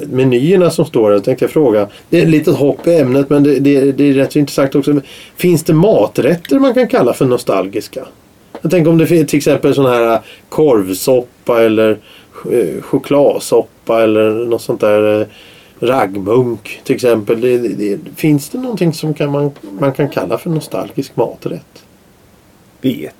menyerna 0.07 0.69
som 0.69 0.85
står 0.85 1.11
här 1.11 1.19
tänkte 1.19 1.45
jag 1.45 1.51
fråga. 1.51 1.87
Det 2.09 2.17
är 2.17 2.21
ett 2.21 2.29
litet 2.29 2.55
hopp 2.55 2.87
i 2.87 2.95
ämnet 2.95 3.29
men 3.29 3.43
det, 3.43 3.59
det, 3.59 3.91
det 3.91 4.03
är 4.03 4.13
rätt 4.13 4.31
så 4.31 4.39
intressant 4.39 4.75
också. 4.75 5.01
Finns 5.35 5.63
det 5.63 5.73
maträtter 5.73 6.59
man 6.59 6.73
kan 6.73 6.87
kalla 6.87 7.13
för 7.13 7.25
nostalgiska? 7.25 8.07
Jag 8.61 8.71
tänker 8.71 8.91
om 8.91 8.97
det 8.97 9.07
finns 9.07 9.29
till 9.29 9.37
exempel 9.37 9.75
sån 9.75 9.85
här 9.85 10.13
eh, 10.13 10.19
korvsoppa 10.49 11.61
eller 11.61 11.97
eh, 12.51 12.81
chokladsoppa 12.81 13.80
chokladsoppa 13.91 14.03
eller 14.03 14.45
något 14.45 14.61
sånt 14.61 14.81
där 14.81 15.21
eh, 15.21 15.27
raggmunk 15.79 16.81
till 16.83 16.95
exempel. 16.95 17.41
Det, 17.41 17.57
det, 17.57 17.99
finns 18.15 18.49
det 18.49 18.57
någonting 18.57 18.93
som 18.93 19.13
kan 19.13 19.31
man, 19.31 19.51
man 19.79 19.93
kan 19.93 20.09
kalla 20.09 20.37
för 20.37 20.49
nostalgisk 20.49 21.15
maträtt? 21.15 21.83
Vet 22.81 23.15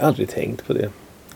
aldrig 0.00 0.28
tänkt 0.28 0.66
på 0.66 0.72
det. 0.72 0.88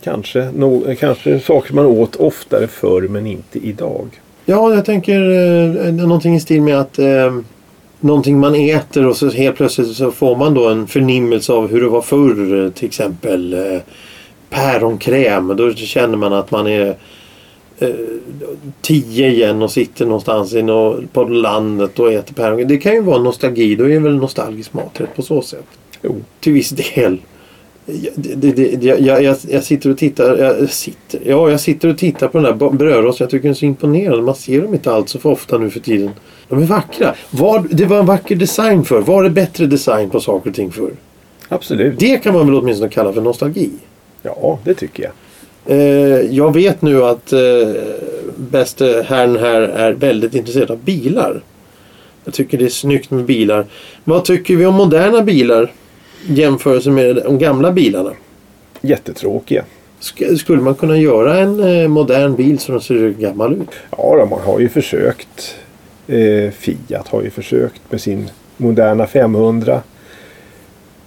Kanske, 0.02 0.50
no, 0.54 0.94
kanske 1.00 1.40
saker 1.40 1.74
man 1.74 1.86
åt 1.86 2.16
oftare 2.16 2.66
förr 2.66 3.08
men 3.08 3.26
inte 3.26 3.58
idag. 3.58 4.08
Ja, 4.46 4.74
jag 4.74 4.84
tänker 4.84 5.20
eh, 5.86 5.92
någonting 5.92 6.34
i 6.34 6.40
stil 6.40 6.62
med 6.62 6.80
att 6.80 6.98
eh, 6.98 7.40
någonting 8.00 8.40
man 8.40 8.54
äter 8.54 9.06
och 9.06 9.16
så 9.16 9.30
helt 9.30 9.56
plötsligt 9.56 9.96
så 9.96 10.10
får 10.10 10.36
man 10.36 10.54
då 10.54 10.68
en 10.68 10.86
förnimmelse 10.86 11.52
av 11.52 11.68
hur 11.70 11.80
det 11.80 11.88
var 11.88 12.02
förr. 12.02 12.64
eh, 12.64 12.70
Till 12.72 12.86
exempel 12.88 13.54
eh, 13.54 13.80
päronkräm. 14.50 15.56
Då 15.56 15.74
känner 15.74 16.16
man 16.16 16.32
att 16.32 16.50
man 16.50 16.66
är 16.66 16.96
eh, 17.78 17.88
tio 18.80 19.28
igen 19.28 19.62
och 19.62 19.70
sitter 19.70 20.04
någonstans 20.06 20.54
i 20.54 20.62
nå, 20.62 20.96
på 21.12 21.24
landet 21.24 21.98
och 21.98 22.12
äter 22.12 22.34
päron. 22.34 22.68
Det 22.68 22.76
kan 22.78 22.92
ju 22.94 23.00
vara 23.00 23.22
nostalgi. 23.22 23.74
Då 23.76 23.84
är 23.84 23.88
det 23.88 23.98
väl 23.98 24.16
nostalgisk 24.16 24.72
maträtt 24.72 25.16
på 25.16 25.22
så 25.22 25.42
sätt. 25.42 25.64
Jo, 26.02 26.16
Till 26.40 26.52
viss 26.52 26.70
del. 26.70 27.18
Det, 28.14 28.34
det, 28.36 28.52
det, 28.76 28.86
jag, 28.86 29.22
jag, 29.22 29.36
jag- 29.50 29.64
sitter 29.64 29.90
och 29.90 29.98
tittar. 29.98 30.36
Jag 30.38 30.70
sitter, 30.70 31.20
ja, 31.24 31.50
jag 31.50 31.60
sitter 31.60 31.88
och 31.88 31.98
tittar 31.98 32.28
på 32.28 32.38
den 32.38 32.58
där 32.58 32.70
brödrosten. 32.70 33.24
Jag 33.24 33.30
tycker 33.30 33.42
den 33.42 33.50
är 33.50 33.54
så 33.54 33.64
imponerande. 33.64 34.22
Man 34.22 34.34
ser 34.34 34.62
dem 34.62 34.74
inte 34.74 34.92
alls 34.92 35.10
så 35.10 35.18
för 35.18 35.30
ofta 35.30 35.58
nu 35.58 35.70
för 35.70 35.80
tiden. 35.80 36.10
De 36.48 36.62
är 36.62 36.66
vackra. 36.66 37.14
Var, 37.30 37.64
det 37.70 37.84
var 37.84 37.98
en 37.98 38.06
vacker 38.06 38.36
design 38.36 38.84
för. 38.84 39.00
Var 39.00 39.22
det 39.22 39.30
bättre 39.30 39.66
design 39.66 40.10
på 40.10 40.20
saker 40.20 40.50
och 40.50 40.56
ting 40.56 40.72
för? 40.72 40.90
absolut. 41.48 41.98
Det 41.98 42.16
kan 42.22 42.34
man 42.34 42.46
väl 42.46 42.54
åtminstone 42.54 42.90
kalla 42.90 43.12
för 43.12 43.20
nostalgi. 43.20 43.70
Ja, 44.22 44.58
det 44.64 44.74
tycker 44.74 45.02
jag. 45.02 45.12
Eh, 45.68 45.76
jag 46.36 46.54
vet 46.54 46.82
nu 46.82 47.04
att 47.04 47.32
eh, 47.32 47.40
bäste 48.36 49.04
herrn 49.08 49.36
här 49.36 49.60
är 49.60 49.92
väldigt 49.92 50.34
intresserad 50.34 50.70
av 50.70 50.78
bilar. 50.78 51.40
Jag 52.24 52.34
tycker 52.34 52.58
det 52.58 52.64
är 52.64 52.68
snyggt 52.68 53.10
med 53.10 53.24
bilar. 53.24 53.64
Vad 54.04 54.24
tycker 54.24 54.56
vi 54.56 54.66
om 54.66 54.74
moderna 54.74 55.22
bilar? 55.22 55.72
Jämförelse 56.26 56.90
med 56.90 57.16
de 57.16 57.38
gamla 57.38 57.72
bilarna. 57.72 58.10
Jättetråkiga. 58.80 59.64
Sk- 60.00 60.36
Skulle 60.36 60.62
man 60.62 60.74
kunna 60.74 60.96
göra 60.96 61.38
en 61.38 61.60
eh, 61.82 61.88
modern 61.88 62.36
bil 62.36 62.58
som 62.58 62.80
ser 62.80 63.08
gammal 63.10 63.52
ut? 63.52 63.68
Ja, 63.90 64.16
då, 64.20 64.26
man 64.26 64.40
har 64.40 64.60
ju 64.60 64.68
försökt. 64.68 65.54
Eh, 66.06 66.50
Fiat 66.50 67.08
har 67.08 67.22
ju 67.22 67.30
försökt 67.30 67.80
med 67.90 68.00
sin 68.00 68.30
moderna 68.56 69.06
500. 69.06 69.80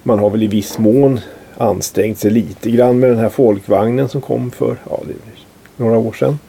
Man 0.03 0.20
har 0.20 0.30
väl 0.30 0.44
i 0.44 0.48
viss 0.48 0.77
mån 0.77 1.20
ansträngt 1.62 2.20
sig 2.20 2.32
lite 2.32 2.72
grann 2.72 3.00
med 3.00 3.10
den 3.10 3.20
här 3.20 3.30
folkvagnen 3.30 4.10
som 4.10 4.22
kom 4.22 4.51
för 4.51 4.77
ja, 4.89 5.00
några 5.77 5.98
år 5.98 6.13
sedan. 6.13 6.39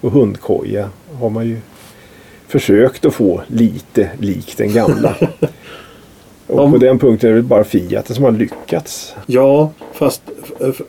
Och 0.00 0.10
hundkoja 0.10 0.90
har 1.20 1.30
man 1.30 1.46
ju 1.46 1.56
försökt 2.48 3.04
att 3.04 3.14
få 3.14 3.42
lite 3.46 4.10
lik 4.18 4.54
den 4.56 4.72
gamla. 4.72 5.14
Och 6.46 6.60
Om- 6.60 6.72
på 6.72 6.78
den 6.78 6.98
punkten 6.98 7.30
är 7.30 7.34
det 7.34 7.42
bara 7.42 7.64
Fiat 7.64 8.14
som 8.14 8.24
har 8.24 8.30
lyckats. 8.32 9.14
Ja, 9.26 9.70
fast 9.92 10.22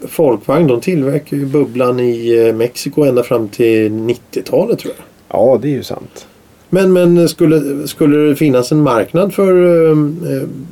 Folkvagn 0.08 0.68
de 0.68 0.82
tillverkar 0.82 1.38
ju 1.38 1.46
bubblan 1.46 2.00
i 2.00 2.48
eh, 2.48 2.56
Mexiko 2.56 3.04
ända 3.04 3.24
fram 3.24 3.50
till 3.50 3.92
90-talet 3.92 4.80
tror 4.80 4.94
jag. 4.98 5.06
Ja, 5.40 5.60
det 5.62 5.68
är 5.68 5.72
ju 5.72 5.84
sant. 5.84 6.28
Men, 6.70 6.94
men 6.94 7.30
skulle, 7.30 7.88
skulle 7.88 8.18
det 8.18 8.36
finnas 8.36 8.72
en 8.72 8.82
marknad 8.82 9.34
för 9.34 9.86
eh, 9.90 9.98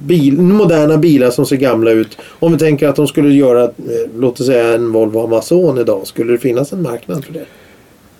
bil, 0.06 0.42
moderna 0.42 0.98
bilar 0.98 1.30
som 1.30 1.46
ser 1.46 1.56
gamla 1.56 1.92
ut? 1.92 2.18
Om 2.40 2.52
vi 2.52 2.58
tänker 2.58 2.88
att 2.88 2.96
de 2.96 3.08
skulle 3.08 3.34
göra, 3.34 3.64
eh, 3.64 3.70
låt 4.18 4.40
oss 4.40 4.46
säga 4.46 4.74
en 4.74 4.92
Volvo 4.92 5.20
Amazon 5.20 5.78
idag. 5.78 6.08
Skulle 6.08 6.32
det 6.32 6.40
finnas 6.40 6.74
en 6.74 6.82
marknad 6.82 7.26
för 7.26 7.34
det? 7.34 7.46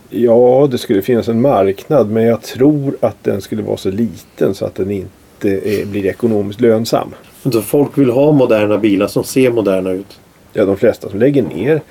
Ja, 0.10 0.68
det 0.72 0.78
skulle 0.78 1.02
finnas 1.02 1.28
en 1.28 1.42
marknad 1.42 2.12
men 2.12 2.24
jag 2.24 2.42
tror 2.42 2.98
att 3.00 3.24
den 3.24 3.42
skulle 3.42 3.64
vara 3.64 3.78
så 3.78 3.92
liten 3.92 4.54
så 4.54 4.66
att 4.66 4.76
den 4.76 4.92
inte 4.92 5.50
eh, 5.50 5.88
blir 5.88 6.06
ekonomiskt 6.06 6.62
lönsam. 6.62 7.14
Så 7.52 7.62
folk 7.62 7.98
vill 7.98 8.10
ha 8.10 8.32
moderna 8.32 8.78
bilar 8.78 9.08
som 9.08 9.24
ser 9.24 9.52
moderna 9.52 9.92
ut. 9.92 10.20
Ja, 10.54 10.66
de 10.66 10.78
flesta 10.78 11.10
som 11.10 11.20
lägger 11.20 11.44
ner 11.44 11.82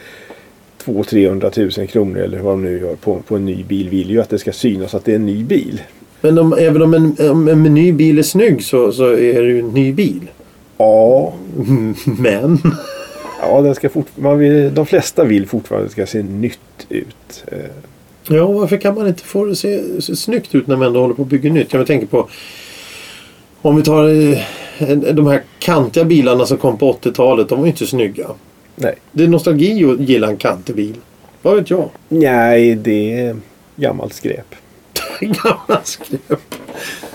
200-300 0.87 1.78
000 1.78 1.88
kronor 1.88 2.19
eller 2.19 2.38
vad 2.38 2.52
de 2.52 2.62
nu 2.62 2.78
gör 2.81 2.95
på, 2.95 3.23
på 3.28 3.37
en 3.37 3.45
ny 3.45 3.64
bil 3.64 3.88
vill 3.88 4.11
ju 4.11 4.21
att 4.21 4.31
det 4.31 4.38
ska 4.38 4.52
synas 4.52 4.95
att 4.95 5.05
det 5.05 5.12
är 5.12 5.16
en 5.16 5.26
ny 5.26 5.45
bil. 5.45 5.81
Men 6.21 6.38
om, 6.38 6.52
även 6.59 6.83
om 6.83 6.95
en, 6.95 7.31
om 7.31 7.49
en 7.49 7.62
ny 7.62 7.93
bil 7.93 8.19
är 8.19 8.23
snygg 8.23 8.64
så, 8.64 8.93
så 8.93 9.05
är 9.05 9.43
det 9.43 9.49
ju 9.49 9.59
en 9.59 9.69
ny 9.69 9.93
bil. 9.93 10.21
Ja, 10.78 11.35
Men 12.19 12.59
ja 13.40 13.61
den 13.61 13.75
ska 13.75 13.88
fort, 13.88 14.07
man 14.14 14.38
vill, 14.38 14.75
de 14.75 14.87
flesta 14.87 15.25
vill 15.25 15.47
fortfarande 15.47 15.85
att 15.85 15.90
det 15.90 15.93
ska 15.93 16.07
se 16.07 16.23
nytt 16.23 16.87
ut. 16.88 17.45
Eh, 17.47 17.59
Ja, 18.28 18.47
varför 18.47 18.76
kan 18.76 18.95
man 18.95 19.07
inte 19.07 19.23
få 19.23 19.45
det 19.45 19.57
se, 19.57 20.02
se 20.02 20.16
snyggt 20.16 20.55
ut 20.55 20.66
när 20.66 20.76
man 20.76 20.87
ändå 20.87 21.00
håller 21.00 21.14
på 21.14 21.23
att 21.23 21.28
bygga 21.28 21.52
nytt? 21.52 21.73
Jag 21.73 21.87
tänker 21.87 22.07
på 22.07 22.28
om 23.62 23.76
vi 23.76 23.83
tar 23.83 24.09
eh, 24.09 24.97
de 24.97 25.26
här 25.26 25.43
kantiga 25.59 26.05
bilarna 26.05 26.47
som 26.47 26.59
kom 26.59 26.78
på 26.78 26.93
80-talet. 26.93 27.49
De 27.49 27.59
var 27.59 27.66
ju 27.66 27.71
inte 27.71 27.87
snygga. 27.87 28.26
Nej. 28.76 28.95
Det 29.12 29.25
är 29.25 29.28
nostalgi 29.28 29.85
att 29.85 30.00
gilla 30.00 30.26
en 30.28 30.37
kantig 30.37 30.76
bil. 30.76 30.95
Vad 31.42 31.56
vet 31.56 31.71
jag? 31.71 31.90
Nej, 32.09 32.75
det 32.75 33.12
är 33.21 33.37
gammalt 33.76 34.12
skräp. 34.14 34.54
gammalt 35.21 35.87
skräp. 35.87 36.54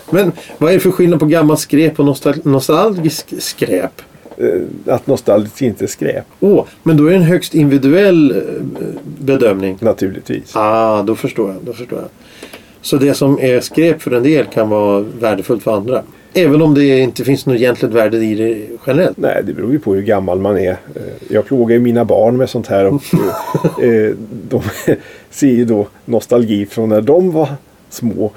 Men 0.09 0.31
vad 0.57 0.69
är 0.69 0.73
det 0.73 0.79
för 0.79 0.91
skillnad 0.91 1.19
på 1.19 1.25
gammalt 1.25 1.59
skräp 1.59 1.99
och 1.99 2.05
nostal 2.05 2.35
nostalgisk 2.43 3.33
skräp? 3.39 4.01
Eh, 4.37 4.93
Att 4.93 5.07
nostalgiskt 5.07 5.61
inte 5.61 5.85
är 5.85 5.87
skräp, 5.87 6.25
Åh, 6.39 6.65
men 6.83 6.97
då 6.97 7.05
är 7.05 7.09
det 7.11 7.15
en 7.15 7.21
högst 7.23 7.53
individuell 7.55 8.31
eh, 8.31 8.87
bedömning. 9.19 9.77
naturligtvis. 9.81 10.55
Ah, 10.55 11.03
då 11.03 11.15
förstår 11.15 11.49
jag. 11.51 11.57
Då 11.63 11.73
förstår 11.73 11.99
jag. 11.99 12.09
Så 12.81 12.97
det 12.97 13.13
som 13.13 13.39
är 13.39 13.59
skräp 13.59 14.01
för 14.01 14.11
en 14.11 14.23
del 14.23 14.45
kan 14.45 14.69
vara 14.69 14.99
värdefullt 15.19 15.63
för 15.63 15.75
andra. 15.77 16.03
Även 16.33 16.61
om 16.61 16.73
det 16.73 17.00
inte 17.00 17.23
finns 17.23 17.45
något 17.45 17.55
egentligt 17.55 17.91
värde 17.91 18.17
i 18.17 18.35
det 18.35 18.67
generellt. 18.88 19.17
Nej, 19.17 19.41
det 19.45 19.53
beror 19.53 19.71
ju 19.71 19.79
på 19.79 19.95
hur 19.95 20.01
gammal 20.01 20.39
man 20.39 20.57
är. 20.57 20.71
Eh, 20.71 20.77
Jag 21.29 21.45
plågar 21.45 21.75
ju 21.75 21.81
mina 21.81 22.05
barn 22.05 22.38
med 22.38 22.50
sånt 22.50 22.67
här 22.67 22.85
och 22.85 23.01
eh, 23.83 23.89
eh, 23.89 24.11
de 24.50 24.61
ser 25.29 25.47
ju 25.47 25.65
då 25.65 25.88
nostalgi 26.05 26.65
från 26.65 26.89
när 26.89 27.01
de 27.01 27.31
var 27.31 27.50
små. 27.89 28.31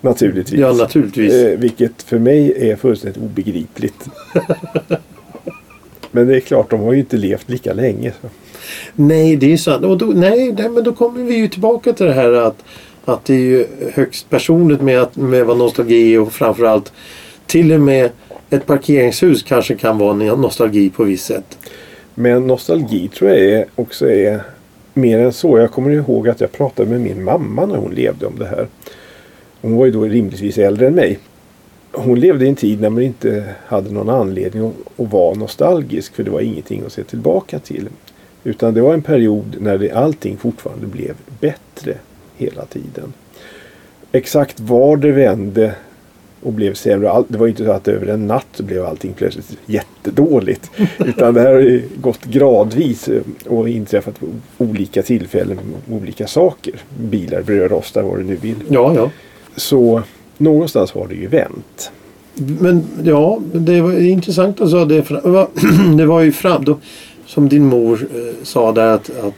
Naturligtvis. 0.00 0.60
Ja, 0.60 0.72
naturligtvis. 0.72 1.32
Vilket 1.58 2.02
för 2.02 2.18
mig 2.18 2.70
är 2.70 2.76
fullständigt 2.76 3.22
obegripligt. 3.22 4.04
Men 6.10 6.26
det 6.26 6.36
är 6.36 6.40
klart, 6.40 6.70
de 6.70 6.80
har 6.80 6.92
ju 6.92 6.98
inte 6.98 7.16
levt 7.16 7.48
lika 7.50 7.72
länge. 7.72 8.12
Så. 8.20 8.28
Nej, 8.94 9.36
det 9.36 9.52
är 9.52 9.56
sant. 9.56 9.84
Och 9.84 9.98
då, 9.98 10.06
nej, 10.06 10.52
nej, 10.58 10.68
men 10.68 10.84
då 10.84 10.92
kommer 10.92 11.22
vi 11.22 11.34
ju 11.36 11.48
tillbaka 11.48 11.92
till 11.92 12.06
det 12.06 12.12
här 12.12 12.32
att, 12.32 12.64
att 13.04 13.24
det 13.24 13.34
är 13.34 13.38
ju 13.38 13.66
högst 13.94 14.30
personligt 14.30 14.80
med, 14.80 15.00
att, 15.02 15.16
med 15.16 15.46
vad 15.46 15.58
nostalgi 15.58 16.14
är 16.14 16.20
och 16.20 16.32
framförallt 16.32 16.92
till 17.50 17.72
och 17.72 17.80
med 17.80 18.10
ett 18.50 18.66
parkeringshus 18.66 19.42
kanske 19.42 19.74
kan 19.74 19.98
vara 19.98 20.14
nostalgi 20.36 20.90
på 20.90 21.04
visst 21.04 21.26
sätt. 21.26 21.58
Men 22.14 22.46
nostalgi 22.46 23.08
tror 23.08 23.30
jag 23.30 23.40
är, 23.40 23.66
också 23.74 24.10
är 24.10 24.40
mer 24.94 25.18
än 25.18 25.32
så. 25.32 25.58
Jag 25.58 25.72
kommer 25.72 25.90
ihåg 25.90 26.28
att 26.28 26.40
jag 26.40 26.52
pratade 26.52 26.90
med 26.90 27.00
min 27.00 27.24
mamma 27.24 27.66
när 27.66 27.76
hon 27.76 27.90
levde 27.90 28.26
om 28.26 28.38
det 28.38 28.46
här. 28.46 28.68
Hon 29.60 29.76
var 29.76 29.86
ju 29.86 29.92
då 29.92 30.04
rimligtvis 30.04 30.58
äldre 30.58 30.86
än 30.86 30.94
mig. 30.94 31.18
Hon 31.92 32.20
levde 32.20 32.44
i 32.44 32.48
en 32.48 32.56
tid 32.56 32.80
när 32.80 32.90
man 32.90 33.02
inte 33.02 33.44
hade 33.66 33.90
någon 33.90 34.08
anledning 34.08 34.66
att, 34.66 35.00
att 35.00 35.12
vara 35.12 35.34
nostalgisk 35.34 36.14
för 36.14 36.22
det 36.22 36.30
var 36.30 36.40
ingenting 36.40 36.82
att 36.86 36.92
se 36.92 37.04
tillbaka 37.04 37.58
till. 37.58 37.88
Utan 38.44 38.74
det 38.74 38.80
var 38.80 38.94
en 38.94 39.02
period 39.02 39.56
när 39.60 39.78
det, 39.78 39.92
allting 39.92 40.36
fortfarande 40.36 40.86
blev 40.86 41.14
bättre 41.40 41.94
hela 42.36 42.64
tiden. 42.64 43.12
Exakt 44.12 44.60
var 44.60 44.96
det 44.96 45.12
vände 45.12 45.74
och 46.42 46.52
blev 46.52 46.74
sämre. 46.74 47.24
Det 47.28 47.38
var 47.38 47.48
inte 47.48 47.64
så 47.64 47.70
att 47.72 47.88
över 47.88 48.06
en 48.06 48.26
natt 48.26 48.60
blev 48.60 48.84
allting 48.86 49.12
plötsligt 49.12 49.56
jättedåligt. 49.66 50.70
Utan 50.98 51.34
det 51.34 51.40
här 51.40 51.52
har 51.52 51.80
gått 52.00 52.24
gradvis 52.24 53.08
eh, 53.08 53.22
och 53.46 53.68
inträffat 53.68 54.20
på 54.20 54.26
olika 54.58 55.02
tillfällen 55.02 55.56
med 55.88 56.00
olika 56.02 56.26
saker. 56.26 56.74
Bilar, 56.98 57.42
brödrostar, 57.42 58.02
vad 58.02 58.18
du 58.18 58.24
nu 58.24 58.36
vill. 58.36 58.56
Ja, 58.68 58.94
ja. 58.94 59.10
Så 59.56 60.02
någonstans 60.38 60.92
har 60.92 61.08
det 61.08 61.14
ju 61.14 61.26
vänt. 61.26 61.92
Men 62.34 62.84
ja, 63.04 63.40
det 63.52 63.80
var 63.80 64.00
intressant 64.00 64.60
alltså. 64.60 64.84
Det, 64.84 65.02
fra- 65.02 65.46
det 65.96 66.06
var 66.06 66.20
ju 66.20 66.32
fram... 66.32 66.64
Då, 66.64 66.78
som 67.30 67.48
din 67.48 67.66
mor 67.66 68.08
eh, 68.14 68.44
sa 68.44 68.72
där 68.72 68.94
att, 68.94 69.10
att 69.18 69.34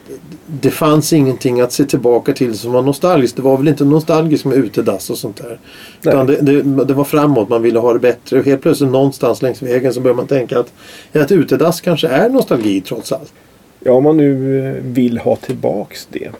det 0.47 0.71
fanns 0.71 1.13
ingenting 1.13 1.61
att 1.61 1.73
se 1.73 1.85
tillbaka 1.85 2.33
till 2.33 2.59
som 2.59 2.73
var 2.73 2.83
nostalgiskt. 2.83 3.37
Det 3.37 3.43
var 3.43 3.57
väl 3.57 3.69
inte 3.69 3.85
nostalgiskt 3.85 4.45
med 4.45 4.57
utedass 4.57 5.11
och 5.11 5.19
sånt 5.19 5.37
där. 5.37 5.59
Utan 6.03 6.27
det, 6.27 6.37
det, 6.37 6.85
det 6.85 6.95
var 6.95 7.05
framåt, 7.05 7.49
man 7.49 7.63
ville 7.63 7.79
ha 7.79 7.93
det 7.93 7.99
bättre. 7.99 8.39
Och 8.39 8.45
helt 8.45 8.63
plötsligt 8.63 8.91
någonstans 8.91 9.43
längs 9.43 9.63
vägen 9.63 9.95
så 9.95 10.01
börjar 10.01 10.15
man 10.15 10.27
tänka 10.27 10.59
att 10.59 10.73
ett 11.13 11.33
utedass 11.33 11.81
kanske 11.81 12.09
är 12.09 12.29
nostalgi 12.29 12.81
trots 12.81 13.13
allt. 13.13 13.33
Ja, 13.81 13.93
om 13.93 14.05
man 14.05 14.17
nu 14.17 14.59
eh, 14.69 14.75
vill 14.83 15.19
ha 15.19 15.37
tillbaks 15.37 16.09
det. 16.11 16.31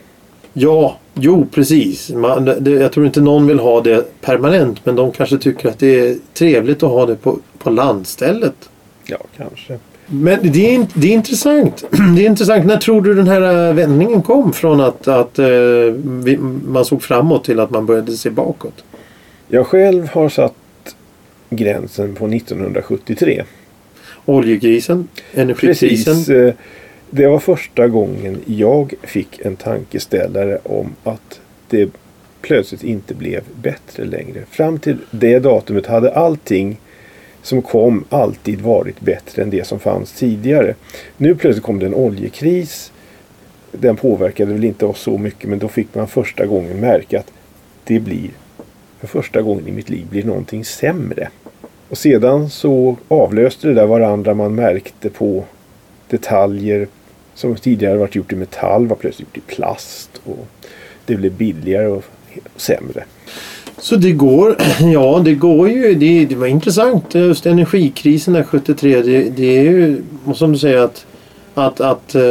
Ja, 0.53 0.97
jo 1.13 1.47
precis. 1.51 2.09
Man, 2.09 2.45
det, 2.45 2.71
jag 2.71 2.91
tror 2.91 3.05
inte 3.05 3.21
någon 3.21 3.47
vill 3.47 3.59
ha 3.59 3.81
det 3.81 4.21
permanent 4.21 4.85
men 4.85 4.95
de 4.95 5.11
kanske 5.11 5.37
tycker 5.37 5.69
att 5.69 5.79
det 5.79 5.99
är 5.99 6.17
trevligt 6.33 6.83
att 6.83 6.89
ha 6.89 7.05
det 7.05 7.15
på, 7.15 7.39
på 7.57 7.69
landstället. 7.69 8.69
Ja, 9.05 9.17
kanske. 9.37 9.79
Men 10.07 10.39
det 10.51 10.75
är, 10.75 10.87
det 10.93 11.07
är 11.07 11.13
intressant. 11.13 11.83
Det 12.15 12.25
är 12.25 12.29
intressant. 12.29 12.65
När 12.65 12.77
tror 12.77 13.01
du 13.01 13.13
den 13.13 13.27
här 13.27 13.69
eh, 13.69 13.73
vändningen 13.73 14.21
kom 14.21 14.53
från 14.53 14.81
att, 14.81 15.07
att 15.07 15.39
eh, 15.39 15.45
vi, 16.23 16.37
man 16.65 16.85
såg 16.85 17.03
framåt 17.03 17.43
till 17.43 17.59
att 17.59 17.69
man 17.69 17.85
började 17.85 18.11
se 18.11 18.29
bakåt? 18.29 18.83
Jag 19.47 19.67
själv 19.67 20.07
har 20.07 20.29
satt 20.29 20.55
gränsen 21.49 22.15
på 22.15 22.27
1973. 22.27 23.43
Oljekrisen, 24.25 25.07
energikrisen. 25.33 26.13
Precis. 26.13 26.29
eh, 26.29 26.53
Det 27.09 27.27
var 27.27 27.39
första 27.39 27.87
gången 27.87 28.37
jag 28.45 28.93
fick 29.01 29.39
en 29.45 29.55
tankeställare 29.55 30.57
om 30.63 30.89
att 31.03 31.39
det 31.69 31.89
plötsligt 32.41 32.83
inte 32.83 33.13
blev 33.13 33.41
bättre 33.61 34.05
längre. 34.05 34.43
Fram 34.49 34.79
till 34.79 34.97
det 35.11 35.39
datumet 35.39 35.87
hade 35.87 36.13
allting 36.13 36.79
som 37.43 37.61
kom 37.61 38.05
alltid 38.09 38.61
varit 38.61 38.99
bättre 38.99 39.41
än 39.41 39.49
det 39.49 39.67
som 39.67 39.79
fanns 39.79 40.11
tidigare. 40.11 40.75
Nu 41.17 41.35
plötsligt 41.35 41.63
kom 41.63 41.79
det 41.79 41.85
en 41.85 41.95
oljekris. 41.95 42.91
Den 43.71 43.95
påverkade 43.95 44.53
väl 44.53 44.63
inte 44.63 44.85
oss 44.85 44.99
så 44.99 45.17
mycket 45.17 45.49
men 45.49 45.59
då 45.59 45.67
fick 45.67 45.95
man 45.95 46.07
första 46.07 46.45
gången 46.45 46.79
märka 46.79 47.19
att 47.19 47.31
det 47.83 47.99
blir 47.99 48.29
för 48.99 49.07
första 49.07 49.41
gången 49.41 49.67
i 49.67 49.71
mitt 49.71 49.89
liv 49.89 50.05
blir 50.09 50.23
någonting 50.23 50.65
sämre. 50.65 51.29
Och 51.89 51.97
sedan 51.97 52.49
så 52.49 52.97
avlöste 53.07 53.67
det 53.67 53.73
där 53.73 53.85
varandra. 53.85 54.33
Man 54.33 54.55
märkte 54.55 55.09
på 55.09 55.43
detaljer 56.09 56.87
som 57.33 57.55
tidigare 57.55 57.97
varit 57.97 58.15
gjort 58.15 58.33
i 58.33 58.35
metall 58.35 58.87
var 58.87 58.95
plötsligt 58.95 59.27
gjort 59.27 59.37
i 59.37 59.55
plast. 59.55 60.21
Och 60.23 60.47
det 61.05 61.15
blev 61.15 61.31
billigare 61.31 61.87
och 61.87 62.03
sämre. 62.55 63.03
Så 63.83 63.95
det 63.95 64.11
går, 64.11 64.55
ja 64.93 65.21
det 65.25 65.33
går 65.33 65.69
ju, 65.69 65.95
det, 65.95 66.25
det 66.25 66.35
var 66.35 66.47
intressant 66.47 67.15
just 67.15 67.45
energikrisen 67.45 68.33
där 68.33 68.43
73. 68.43 69.01
Det, 69.01 69.29
det 69.29 69.57
är 69.57 69.63
ju, 69.63 70.03
som 70.35 70.51
du 70.51 70.57
säger 70.57 70.77
att, 70.77 71.05
att, 71.53 71.81
att 71.81 72.15
eh, 72.15 72.21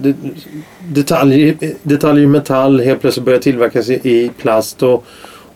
det, 0.00 0.14
detaljer, 0.88 1.56
detaljer 1.82 2.24
i 2.24 2.26
metall 2.26 2.80
helt 2.80 3.00
plötsligt 3.00 3.26
börjar 3.26 3.38
tillverkas 3.38 3.88
i, 3.88 3.94
i 3.94 4.30
plast 4.38 4.82
och, 4.82 5.04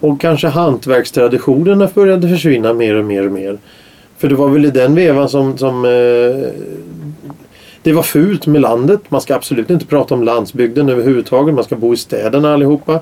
och 0.01 0.21
kanske 0.21 0.49
hantverkstraditionerna 0.49 1.89
började 1.95 2.29
försvinna 2.29 2.73
mer 2.73 2.95
och 2.95 3.05
mer 3.05 3.27
och 3.27 3.33
mer. 3.33 3.59
För 4.19 4.29
det 4.29 4.35
var 4.35 4.49
väl 4.49 4.65
i 4.65 4.71
den 4.71 4.95
vevan 4.95 5.29
som, 5.29 5.59
som 5.59 5.85
eh, 5.85 6.51
det 7.83 7.93
var 7.93 8.03
fult 8.03 8.47
med 8.47 8.61
landet. 8.61 9.01
Man 9.09 9.21
ska 9.21 9.35
absolut 9.35 9.71
inte 9.71 9.87
prata 9.87 10.15
om 10.15 10.23
landsbygden 10.23 10.89
överhuvudtaget. 10.89 11.55
Man 11.55 11.65
ska 11.65 11.77
bo 11.77 11.95
i 11.95 11.97
städerna 11.97 12.55
allihopa. 12.55 13.01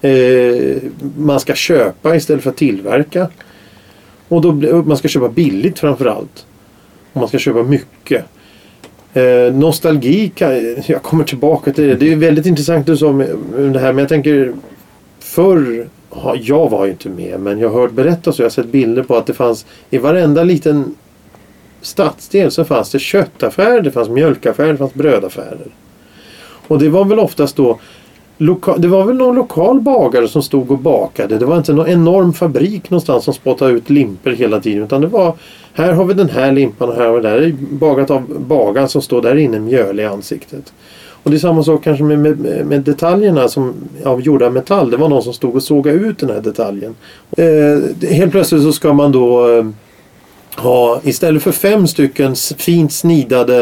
Eh, 0.00 0.76
man 1.16 1.40
ska 1.40 1.54
köpa 1.54 2.16
istället 2.16 2.42
för 2.42 2.50
att 2.50 2.56
tillverka. 2.56 3.28
Och 4.28 4.42
då, 4.42 4.52
man 4.82 4.96
ska 4.96 5.08
köpa 5.08 5.28
billigt 5.28 5.78
framförallt. 5.78 6.46
Och 7.12 7.20
man 7.20 7.28
ska 7.28 7.38
köpa 7.38 7.62
mycket. 7.62 8.24
Eh, 9.12 9.54
nostalgi, 9.54 10.28
kan, 10.34 10.74
jag 10.86 11.02
kommer 11.02 11.24
tillbaka 11.24 11.72
till 11.72 11.88
det. 11.88 11.94
Det 11.94 12.12
är 12.12 12.16
väldigt 12.16 12.46
intressant 12.46 12.86
du 12.86 12.96
sa 12.96 13.12
med, 13.12 13.28
det 13.56 13.78
här. 13.78 13.92
Men 13.92 13.98
jag 13.98 14.08
tänker 14.08 14.54
förr, 15.18 15.88
jag 16.40 16.70
var 16.70 16.84
ju 16.84 16.90
inte 16.90 17.08
med 17.08 17.40
men 17.40 17.58
jag 17.58 17.70
har 17.70 17.80
hört 17.80 17.92
berättas 17.92 18.34
och 18.34 18.40
jag 18.40 18.44
har 18.44 18.50
sett 18.50 18.66
bilder 18.66 19.02
på 19.02 19.16
att 19.16 19.26
det 19.26 19.34
fanns 19.34 19.66
i 19.90 19.98
varenda 19.98 20.44
liten 20.44 20.94
stadsdel 21.80 22.50
så 22.50 22.64
fanns 22.64 22.90
det 22.90 22.98
köttaffärer, 22.98 23.80
det 23.80 23.90
fanns 23.90 24.08
mjölkaffärer, 24.08 24.72
det 24.72 24.78
fanns 24.78 24.94
brödaffärer. 24.94 25.66
Och 26.68 26.78
det 26.78 26.88
var 26.88 27.04
väl 27.04 27.18
oftast 27.18 27.56
då 27.56 27.78
loka- 28.40 28.76
det 28.78 28.88
var 28.88 29.04
väl 29.04 29.16
någon 29.16 29.34
lokal 29.34 29.80
bagare 29.80 30.28
som 30.28 30.42
stod 30.42 30.70
och 30.70 30.78
bakade. 30.78 31.38
Det 31.38 31.44
var 31.44 31.56
inte 31.56 31.72
någon 31.72 31.88
enorm 31.88 32.32
fabrik 32.32 32.90
någonstans 32.90 33.24
som 33.24 33.34
spottade 33.34 33.72
ut 33.72 33.90
limper 33.90 34.30
hela 34.30 34.60
tiden. 34.60 34.84
Utan 34.84 35.00
det 35.00 35.06
var 35.06 35.34
här 35.72 35.92
har 35.92 36.04
vi 36.04 36.14
den 36.14 36.28
här 36.30 36.52
limpan 36.52 36.88
och 36.88 36.94
här 36.94 37.06
har 37.06 37.14
vi 37.16 37.20
den 37.20 37.30
här. 37.30 37.54
Bagat 37.70 38.10
av 38.10 38.22
bagaren 38.48 38.88
som 38.88 39.02
står 39.02 39.22
där 39.22 39.36
inne 39.36 39.58
mjöl 39.60 40.00
i 40.00 40.04
ansiktet. 40.04 40.72
Och 41.22 41.30
det 41.30 41.36
är 41.36 41.38
samma 41.38 41.62
sak 41.62 41.84
kanske 41.84 42.04
med, 42.04 42.18
med, 42.18 42.66
med 42.66 42.80
detaljerna 42.80 43.48
som 43.48 43.74
av 44.04 44.20
gjorda 44.20 44.50
metall. 44.50 44.90
Det 44.90 44.96
var 44.96 45.08
någon 45.08 45.22
som 45.22 45.32
stod 45.32 45.56
och 45.56 45.62
sågade 45.62 45.98
ut 45.98 46.18
den 46.18 46.30
här 46.30 46.40
detaljen. 46.40 46.94
Eh, 47.36 48.08
helt 48.08 48.32
plötsligt 48.32 48.62
så 48.62 48.72
ska 48.72 48.92
man 48.92 49.12
då 49.12 49.56
eh, 49.58 49.64
ha 50.60 51.00
istället 51.04 51.42
för 51.42 51.52
fem 51.52 51.86
stycken 51.86 52.36
fint 52.56 52.92
snidade 52.92 53.54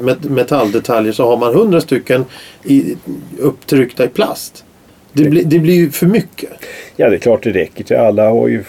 met- 0.00 0.28
metalldetaljer 0.30 1.12
så 1.12 1.26
har 1.26 1.36
man 1.36 1.54
hundra 1.54 1.80
stycken 1.80 2.24
i, 2.64 2.96
upptryckta 3.38 4.04
i 4.04 4.08
plast. 4.08 4.64
Det, 5.12 5.24
blir 5.24 5.44
det 5.44 5.58
blir 5.58 5.74
ju 5.74 5.90
för 5.90 6.06
mycket. 6.06 6.50
Ja, 6.96 7.08
det 7.08 7.16
är 7.16 7.18
klart 7.18 7.42
det 7.42 7.50
räcker 7.50 7.84
till. 7.84 7.96
Alla 7.96 8.30
har 8.30 8.48
ju 8.48 8.64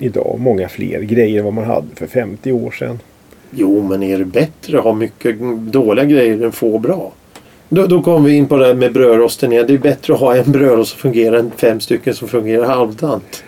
idag 0.00 0.36
många 0.38 0.68
fler 0.68 1.00
grejer 1.00 1.38
än 1.38 1.44
vad 1.44 1.54
man 1.54 1.64
hade 1.64 1.86
för 1.94 2.06
50 2.06 2.52
år 2.52 2.70
sedan. 2.70 2.98
Jo, 3.50 3.82
men 3.82 4.02
är 4.02 4.18
det 4.18 4.24
bättre 4.24 4.78
att 4.78 4.84
ha 4.84 4.92
mycket 4.92 5.36
dåliga 5.72 6.04
grejer 6.04 6.42
än 6.42 6.52
få 6.52 6.78
bra? 6.78 7.12
Då, 7.68 7.86
då 7.86 8.02
kommer 8.02 8.28
vi 8.28 8.36
in 8.36 8.48
på 8.48 8.56
det 8.56 8.66
här 8.66 8.74
med 8.74 8.92
brödrosten 8.92 9.52
igen. 9.52 9.64
Det 9.66 9.74
är 9.74 9.78
bättre 9.78 10.14
att 10.14 10.20
ha 10.20 10.36
en 10.36 10.52
brödrost 10.52 10.90
som 10.90 11.00
fungerar 11.00 11.38
än 11.38 11.50
fem 11.56 11.80
stycken 11.80 12.14
som 12.14 12.28
fungerar 12.28 12.66
halvdant. 12.66 13.44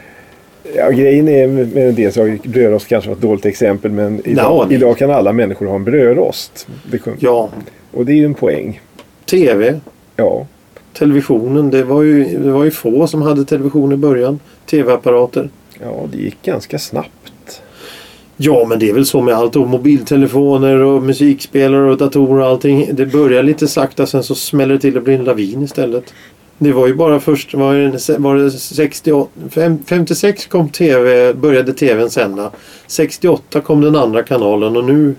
Ja, 0.76 0.90
grejen 0.90 1.28
är 1.28 1.46
med 1.46 1.94
del 1.94 2.12
så 2.12 2.36
brödrost 2.44 2.86
kanske 2.88 3.10
var 3.10 3.16
ett 3.16 3.22
dåligt 3.22 3.46
exempel 3.46 3.90
men 3.90 4.20
idag, 4.24 4.66
nej. 4.68 4.76
idag 4.76 4.98
kan 4.98 5.10
alla 5.10 5.32
människor 5.32 5.66
ha 5.66 5.74
en 5.74 5.84
brödrost. 5.84 6.66
Det 6.90 7.00
Ja, 7.18 7.48
Och 7.92 8.06
det 8.06 8.12
är 8.12 8.16
ju 8.16 8.24
en 8.24 8.34
poäng. 8.34 8.80
TV, 9.30 9.80
Ja, 10.16 10.46
televisionen. 10.92 11.70
Det 11.70 11.84
var, 11.84 12.02
ju, 12.02 12.38
det 12.38 12.50
var 12.50 12.64
ju 12.64 12.70
få 12.70 13.06
som 13.06 13.22
hade 13.22 13.44
television 13.44 13.92
i 13.92 13.96
början. 13.96 14.40
TV-apparater. 14.66 15.48
ja 15.82 16.08
det 16.12 16.18
gick 16.18 16.42
ganska 16.42 16.78
snabbt. 16.78 17.62
Ja, 18.36 18.66
men 18.68 18.78
det 18.78 18.88
är 18.88 18.92
väl 18.94 19.06
så 19.06 19.20
med 19.20 19.34
allt. 19.34 19.56
Och 19.56 19.68
mobiltelefoner 19.68 20.76
och 20.78 21.02
musikspelare 21.02 21.90
och 21.90 21.96
datorer 21.96 22.40
och 22.40 22.46
allting. 22.46 22.88
Det 22.92 23.06
börjar 23.06 23.42
lite 23.42 23.68
sakta, 23.68 24.06
sen 24.06 24.22
så 24.22 24.34
smäller 24.34 24.74
det 24.74 24.80
till 24.80 24.96
och 24.96 25.02
blir 25.02 25.14
en 25.14 25.24
lavin 25.24 25.62
istället. 25.62 26.14
Det 26.62 26.72
var 26.72 26.86
ju 26.86 26.94
bara 26.94 27.20
först, 27.20 27.54
var 27.54 27.74
det, 27.74 28.18
var 28.18 28.36
det 28.36 28.50
68, 28.50 29.30
fem- 29.50 29.78
56 29.86 30.46
kom 30.46 30.68
TV, 30.68 31.32
började 31.34 31.72
TVn 31.72 32.10
sända. 32.10 32.50
68 32.86 33.60
kom 33.60 33.80
den 33.80 33.96
andra 33.96 34.22
kanalen 34.22 34.76
och 34.76 34.84
nu 34.84 35.14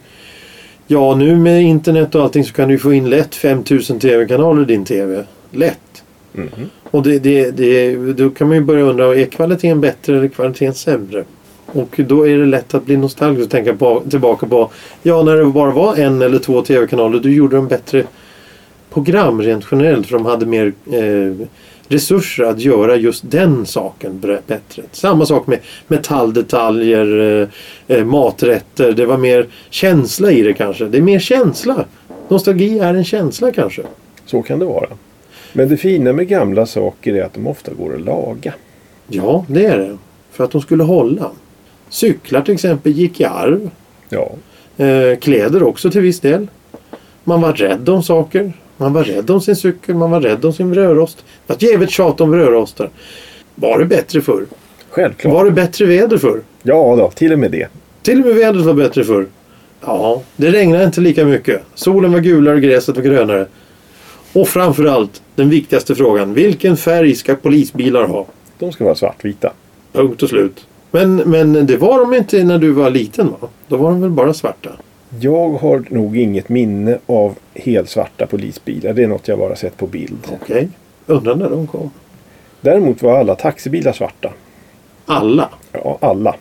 Ja, 0.87 1.15
nu 1.15 1.35
med 1.35 1.61
internet 1.63 2.15
och 2.15 2.23
allting 2.23 2.43
så 2.43 2.53
kan 2.53 2.69
du 2.69 2.77
få 2.79 2.93
in 2.93 3.09
lätt 3.09 3.35
5000 3.35 3.99
TV-kanaler 3.99 4.61
i 4.61 4.65
din 4.65 4.85
TV. 4.85 5.23
Lätt. 5.51 6.03
Mhm. 6.33 6.69
Och 6.83 7.03
det, 7.03 7.19
det, 7.19 7.51
det, 7.51 7.95
då 8.13 8.29
kan 8.29 8.47
man 8.47 8.57
ju 8.57 8.63
börja 8.63 8.83
undra, 8.83 9.15
är 9.15 9.25
kvaliteten 9.25 9.81
bättre 9.81 10.17
eller 10.17 10.27
kvaliteten 10.27 10.73
sämre? 10.73 11.23
Och 11.65 11.95
då 12.07 12.27
är 12.27 12.37
det 12.37 12.45
lätt 12.45 12.73
att 12.73 12.85
bli 12.85 12.97
nostalgisk 12.97 13.45
och 13.45 13.51
tänka 13.51 13.75
på, 13.75 14.03
tillbaka 14.09 14.47
på 14.47 14.71
Ja, 15.03 15.23
när 15.23 15.35
det 15.35 15.45
bara 15.45 15.71
var 15.71 15.95
en 15.95 16.21
eller 16.21 16.39
två 16.39 16.61
TV-kanaler 16.61 17.19
då 17.19 17.29
gjorde 17.29 17.55
de 17.55 17.67
bättre 17.67 18.03
program 18.93 19.41
rent 19.41 19.65
generellt 19.71 20.07
för 20.07 20.17
de 20.17 20.25
hade 20.25 20.45
mer 20.45 20.73
eh, 20.91 21.47
resurser 21.87 22.43
att 22.43 22.59
göra 22.59 22.95
just 22.95 23.31
den 23.31 23.65
saken 23.65 24.19
bättre. 24.47 24.83
Samma 24.91 25.25
sak 25.25 25.47
med 25.47 25.59
metalldetaljer, 25.87 27.19
eh, 27.87 27.97
eh, 27.97 28.05
maträtter. 28.05 28.91
Det 28.91 29.05
var 29.05 29.17
mer 29.17 29.47
känsla 29.69 30.31
i 30.31 30.41
det 30.41 30.53
kanske. 30.53 30.85
Det 30.85 30.97
är 30.97 31.01
mer 31.01 31.19
känsla. 31.19 31.85
Nostalgi 32.27 32.79
är 32.79 32.93
en 32.93 33.03
känsla 33.03 33.51
kanske. 33.51 33.81
Så 34.25 34.41
kan 34.41 34.59
det 34.59 34.65
vara. 34.65 34.87
Men 35.53 35.69
det 35.69 35.77
fina 35.77 36.13
med 36.13 36.27
gamla 36.27 36.65
saker 36.65 37.13
är 37.13 37.23
att 37.23 37.33
de 37.33 37.47
ofta 37.47 37.73
går 37.73 37.95
att 37.95 38.01
laga. 38.01 38.53
Ja, 39.07 39.45
det 39.47 39.65
är 39.65 39.77
det. 39.77 39.97
För 40.31 40.43
att 40.43 40.51
de 40.51 40.61
skulle 40.61 40.83
hålla. 40.83 41.31
Cyklar 41.89 42.41
till 42.41 42.53
exempel 42.53 42.91
gick 42.91 43.19
i 43.21 43.25
arv. 43.25 43.69
Ja, 44.09 44.31
Eh, 44.81 45.17
kläder 45.19 45.63
också 45.63 45.91
till 45.91 46.01
viss 46.01 46.19
del. 46.19 46.47
Man 47.23 47.41
var 47.41 47.53
rädd 47.53 47.89
om 47.89 48.03
saker. 48.03 48.53
Man 48.81 48.93
var 48.93 49.03
rädd 49.03 49.29
om 49.29 49.41
sin 49.41 49.55
cykel. 49.55 49.95
Man 49.95 50.11
var 50.11 50.21
rädd 50.21 50.45
om 50.45 50.53
sin 50.53 50.71
brödrost. 50.71 51.17
Det 51.17 51.23
var 51.47 51.55
ett 51.55 51.61
jävligt 51.61 51.89
tjat 51.89 52.21
om 52.21 52.31
brödrostar. 52.31 52.89
Var 53.55 53.79
det 53.79 53.85
bättre 53.85 54.21
förr? 54.21 54.45
självklart. 54.89 55.33
Var 55.33 55.45
det 55.45 55.51
bättre 55.51 55.85
väder 55.85 56.17
förr? 56.17 56.41
Ja 56.63 56.95
då, 56.95 57.11
till 57.11 57.33
och 57.33 57.39
med 57.39 57.51
det. 57.51 57.67
Till 58.01 58.19
och 58.19 58.25
med 58.25 58.35
vädret 58.35 58.65
var 58.65 58.73
bättre 58.73 59.03
förr. 59.03 59.25
Ja, 59.85 60.21
det 60.35 60.51
regnade 60.51 60.83
inte 60.83 61.01
lika 61.01 61.25
mycket. 61.25 61.61
Solen 61.75 62.11
var 62.11 62.19
gulare 62.19 62.55
och 62.55 62.61
gräset 62.61 62.95
var 62.95 63.03
grönare. 63.03 63.45
Och 64.33 64.47
framförallt 64.47 65.21
den 65.35 65.49
viktigaste 65.49 65.95
frågan. 65.95 66.33
Vilken 66.33 66.77
färg 66.77 67.15
ska 67.15 67.35
polisbilar 67.35 68.07
ha? 68.07 68.25
De 68.59 68.71
ska 68.71 68.83
vara 68.83 68.95
svartvita. 68.95 69.51
Punkt 69.93 70.23
och 70.23 70.29
slut. 70.29 70.65
Men, 70.91 71.15
men 71.15 71.65
det 71.65 71.77
var 71.77 71.99
de 71.99 72.13
inte 72.13 72.43
när 72.43 72.57
du 72.57 72.71
var 72.71 72.89
liten 72.89 73.27
va? 73.41 73.47
Då 73.67 73.77
var 73.77 73.91
de 73.91 74.01
väl 74.01 74.11
bara 74.11 74.33
svarta? 74.33 74.69
Jag 75.19 75.49
har 75.49 75.83
nog 75.89 76.17
inget 76.17 76.49
minne 76.49 76.97
av 77.05 77.35
helt 77.55 77.89
svarta 77.89 78.25
polisbilar. 78.27 78.93
Det 78.93 79.03
är 79.03 79.07
något 79.07 79.27
jag 79.27 79.39
bara 79.39 79.55
sett 79.55 79.77
på 79.77 79.87
bild. 79.87 80.27
Okej. 80.41 80.67
Undrar 81.05 81.35
när 81.35 81.49
de 81.49 81.67
kom. 81.67 81.91
Däremot 82.61 83.01
var 83.01 83.17
alla 83.19 83.35
taxibilar 83.35 83.93
svarta. 83.93 84.29
Alla. 85.05 85.49
Ja, 85.71 85.97
alla. 86.01 86.35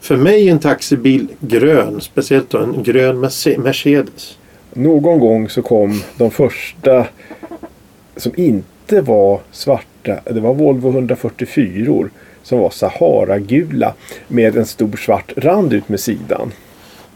För 0.00 0.16
mig 0.16 0.48
är 0.48 0.52
en 0.52 0.58
taxibil 0.58 1.28
grön. 1.40 2.00
Speciellt 2.00 2.50
då 2.50 2.58
en 2.58 2.82
grön 2.82 3.24
Merce- 3.24 3.58
Mercedes. 3.58 4.38
Någon 4.72 5.18
gång 5.20 5.48
så 5.48 5.62
kom 5.62 6.02
de 6.18 6.30
första 6.30 7.06
som 8.16 8.32
inte 8.36 9.00
var 9.00 9.40
svarta. 9.50 10.20
Det 10.24 10.40
var 10.40 10.54
Volvo 10.54 10.90
144 10.90 12.08
som 12.42 12.58
var 12.58 12.70
Sahara-gula 12.70 13.94
med 14.28 14.56
en 14.56 14.66
stor 14.66 14.96
svart 14.96 15.32
rand 15.36 15.72
ut 15.72 15.88
med 15.88 16.00
sidan. 16.00 16.52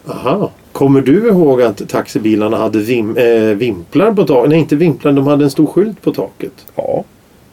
Aha. 0.06 0.50
Kommer 0.72 1.00
du 1.00 1.28
ihåg 1.28 1.62
att 1.62 1.88
taxibilarna 1.88 2.56
hade 2.56 2.78
vim, 2.78 3.16
eh, 3.16 3.40
vimplar 3.40 4.12
på 4.12 4.24
taket? 4.24 4.50
Nej, 4.50 4.58
inte 4.58 4.76
vimplar. 4.76 5.12
De 5.12 5.26
hade 5.26 5.44
en 5.44 5.50
stor 5.50 5.66
skylt 5.66 6.02
på 6.02 6.12
taket. 6.12 6.52
Ja, 6.74 7.04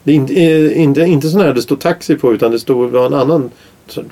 Det 0.04 0.12
är 0.12 0.16
inte, 0.16 0.34
eh, 0.34 0.82
inte, 0.82 1.02
inte 1.02 1.30
sån 1.30 1.42
här 1.42 1.54
det 1.54 1.62
står 1.62 1.76
taxi 1.76 2.16
på 2.16 2.34
utan 2.34 2.52
det 2.52 2.66
det 2.68 2.74
var 2.74 3.06
en 3.06 3.14
annan 3.14 3.50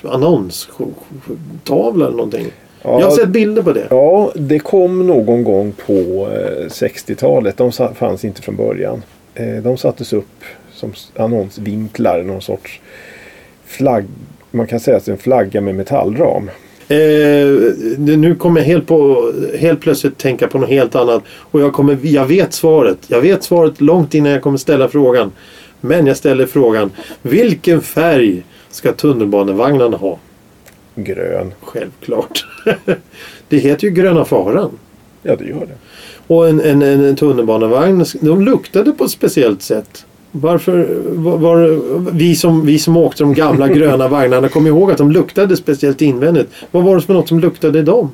annonstavla 0.03 2.05
eller 2.05 2.17
någonting. 2.17 2.45
Ja. 2.81 2.99
Jag 2.99 3.07
har 3.07 3.15
sett 3.15 3.29
bilder 3.29 3.61
på 3.63 3.73
det. 3.73 3.87
ja 3.89 4.31
det 4.35 4.59
kom 4.59 5.07
någon 5.07 5.43
gång 5.43 5.73
på 5.85 5.93
eh, 6.31 6.67
60-talet. 6.69 7.57
De 7.57 7.71
sa- 7.71 7.93
fanns 7.93 8.25
inte 8.25 8.41
från 8.41 8.55
början. 8.55 9.03
Eh, 9.35 9.55
de 9.63 9.77
sattes 9.77 10.13
upp 10.13 10.43
som 10.73 10.93
annonsvinklar. 11.17 12.23
Någon 12.23 12.41
sorts 12.41 12.79
flagg. 13.65 14.05
Man 14.51 14.67
kan 14.67 14.79
säga 14.79 14.97
att 14.97 15.05
det 15.05 15.11
är 15.11 15.13
en 15.13 15.17
flagga 15.19 15.61
med 15.61 15.75
metallram. 15.75 16.49
Eh, 16.87 16.97
nu 17.97 18.35
kommer 18.39 18.59
jag 18.61 18.67
helt, 18.67 18.87
på, 18.87 19.31
helt 19.57 19.81
plötsligt 19.81 20.17
tänka 20.17 20.47
på 20.47 20.57
något 20.57 20.69
helt 20.69 20.95
annat. 20.95 21.23
Och 21.27 21.61
jag, 21.61 21.73
kommer, 21.73 21.97
jag 22.01 22.25
vet 22.25 22.53
svaret. 22.53 22.97
Jag 23.07 23.21
vet 23.21 23.43
svaret 23.43 23.81
långt 23.81 24.13
innan 24.13 24.31
jag 24.31 24.41
kommer 24.41 24.57
ställa 24.57 24.89
frågan. 24.89 25.31
Men 25.81 26.07
jag 26.07 26.17
ställer 26.17 26.45
frågan. 26.45 26.91
Vilken 27.21 27.81
färg 27.81 28.43
ska 28.69 28.91
tunnelbanevagnarna 28.91 29.97
ha? 29.97 30.19
Grön. 30.95 31.53
Självklart. 31.61 32.45
det 33.49 33.57
heter 33.57 33.87
ju 33.87 33.93
Gröna 33.93 34.25
Faran. 34.25 34.71
Ja, 35.23 35.35
det 35.35 35.45
gör 35.45 35.65
det. 35.65 35.77
Och 36.27 36.49
en, 36.49 36.61
en, 36.61 36.81
en 36.81 37.15
tunnelbanevagn, 37.15 38.05
de 38.21 38.41
luktade 38.41 38.91
på 38.91 39.03
ett 39.03 39.11
speciellt 39.11 39.61
sätt. 39.61 40.05
Varför 40.41 40.87
var, 41.05 41.37
var 41.37 41.79
vi, 42.11 42.35
som, 42.35 42.65
vi 42.65 42.79
som 42.79 42.97
åkte 42.97 43.23
de 43.23 43.33
gamla 43.33 43.67
gröna 43.73 44.07
vagnarna 44.07 44.49
kom 44.49 44.67
ihåg 44.67 44.91
att 44.91 44.97
de 44.97 45.11
luktade 45.11 45.57
speciellt 45.57 46.01
invändigt. 46.01 46.49
Vad 46.71 46.83
var 46.83 46.95
det 46.95 47.01
för 47.01 47.13
något 47.13 47.27
som 47.27 47.39
luktade 47.39 47.79
i 47.79 47.81
dem? 47.81 48.11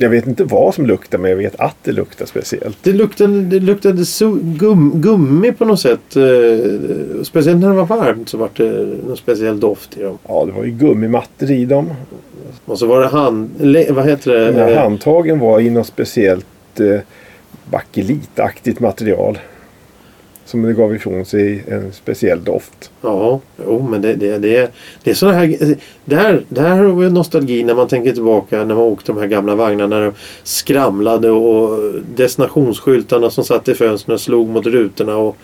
Jag 0.00 0.10
vet 0.10 0.26
inte 0.26 0.44
vad 0.44 0.74
som 0.74 0.86
luktar 0.86 1.18
men 1.18 1.30
jag 1.30 1.38
vet 1.38 1.60
att 1.60 1.76
det 1.82 1.92
luktar 1.92 2.26
speciellt. 2.26 2.78
Det 2.82 2.92
luktade, 2.92 3.40
det 3.40 3.60
luktade 3.60 4.04
gum, 4.40 4.92
gummi 4.94 5.52
på 5.52 5.64
något 5.64 5.80
sätt. 5.80 6.16
Eh, 6.16 7.22
speciellt 7.22 7.60
när 7.60 7.68
det 7.68 7.74
var 7.74 7.86
varmt 7.86 8.28
så 8.28 8.38
var 8.38 8.50
det 8.56 8.86
någon 9.06 9.16
speciell 9.16 9.60
doft 9.60 9.96
i 9.96 10.02
dem. 10.02 10.18
Ja, 10.28 10.44
det 10.44 10.52
var 10.52 10.64
ju 10.64 10.70
gummimattor 10.70 11.50
i 11.50 11.64
dem. 11.64 11.90
Och 12.64 12.78
så 12.78 12.86
var 12.86 13.00
det 13.00 13.06
hand... 13.06 13.50
Vad 13.90 14.06
heter 14.06 14.32
det? 14.32 14.52
Den 14.52 14.68
Eh, 14.68 14.78
handtagen 14.78 15.38
var 15.38 15.60
i 15.60 15.70
något 15.70 15.86
speciellt 15.86 16.80
eh, 16.80 17.00
bakelitaktigt 17.70 18.80
material. 18.80 19.38
Som 20.48 20.62
det 20.62 20.72
gav 20.72 20.94
ifrån 20.94 21.24
sig 21.24 21.64
en 21.68 21.92
speciell 21.92 22.44
doft. 22.44 22.90
Ja, 23.00 23.40
jo, 23.64 23.88
men 23.90 24.02
det, 24.02 24.14
det, 24.14 24.38
det, 24.38 24.70
det 25.02 25.10
är 25.10 25.14
sådana 25.14 25.38
här... 25.38 25.76
Där, 26.04 26.44
där 26.48 26.76
har 26.76 26.92
vi 26.92 27.10
nostalgi 27.10 27.64
när 27.64 27.74
man 27.74 27.88
tänker 27.88 28.12
tillbaka 28.12 28.56
när 28.56 28.74
man 28.74 28.84
åkte 28.84 29.12
de 29.12 29.18
här 29.18 29.26
gamla 29.26 29.54
vagnarna. 29.54 29.96
När 29.96 30.04
de 30.04 30.12
skramlade 30.42 31.30
och 31.30 31.92
destinationsskyltarna 32.16 33.30
som 33.30 33.44
satt 33.44 33.68
i 33.68 33.74
fönstren 33.74 34.18
slog 34.18 34.48
mot 34.48 34.66
rutorna. 34.66 35.16
Och 35.16 35.36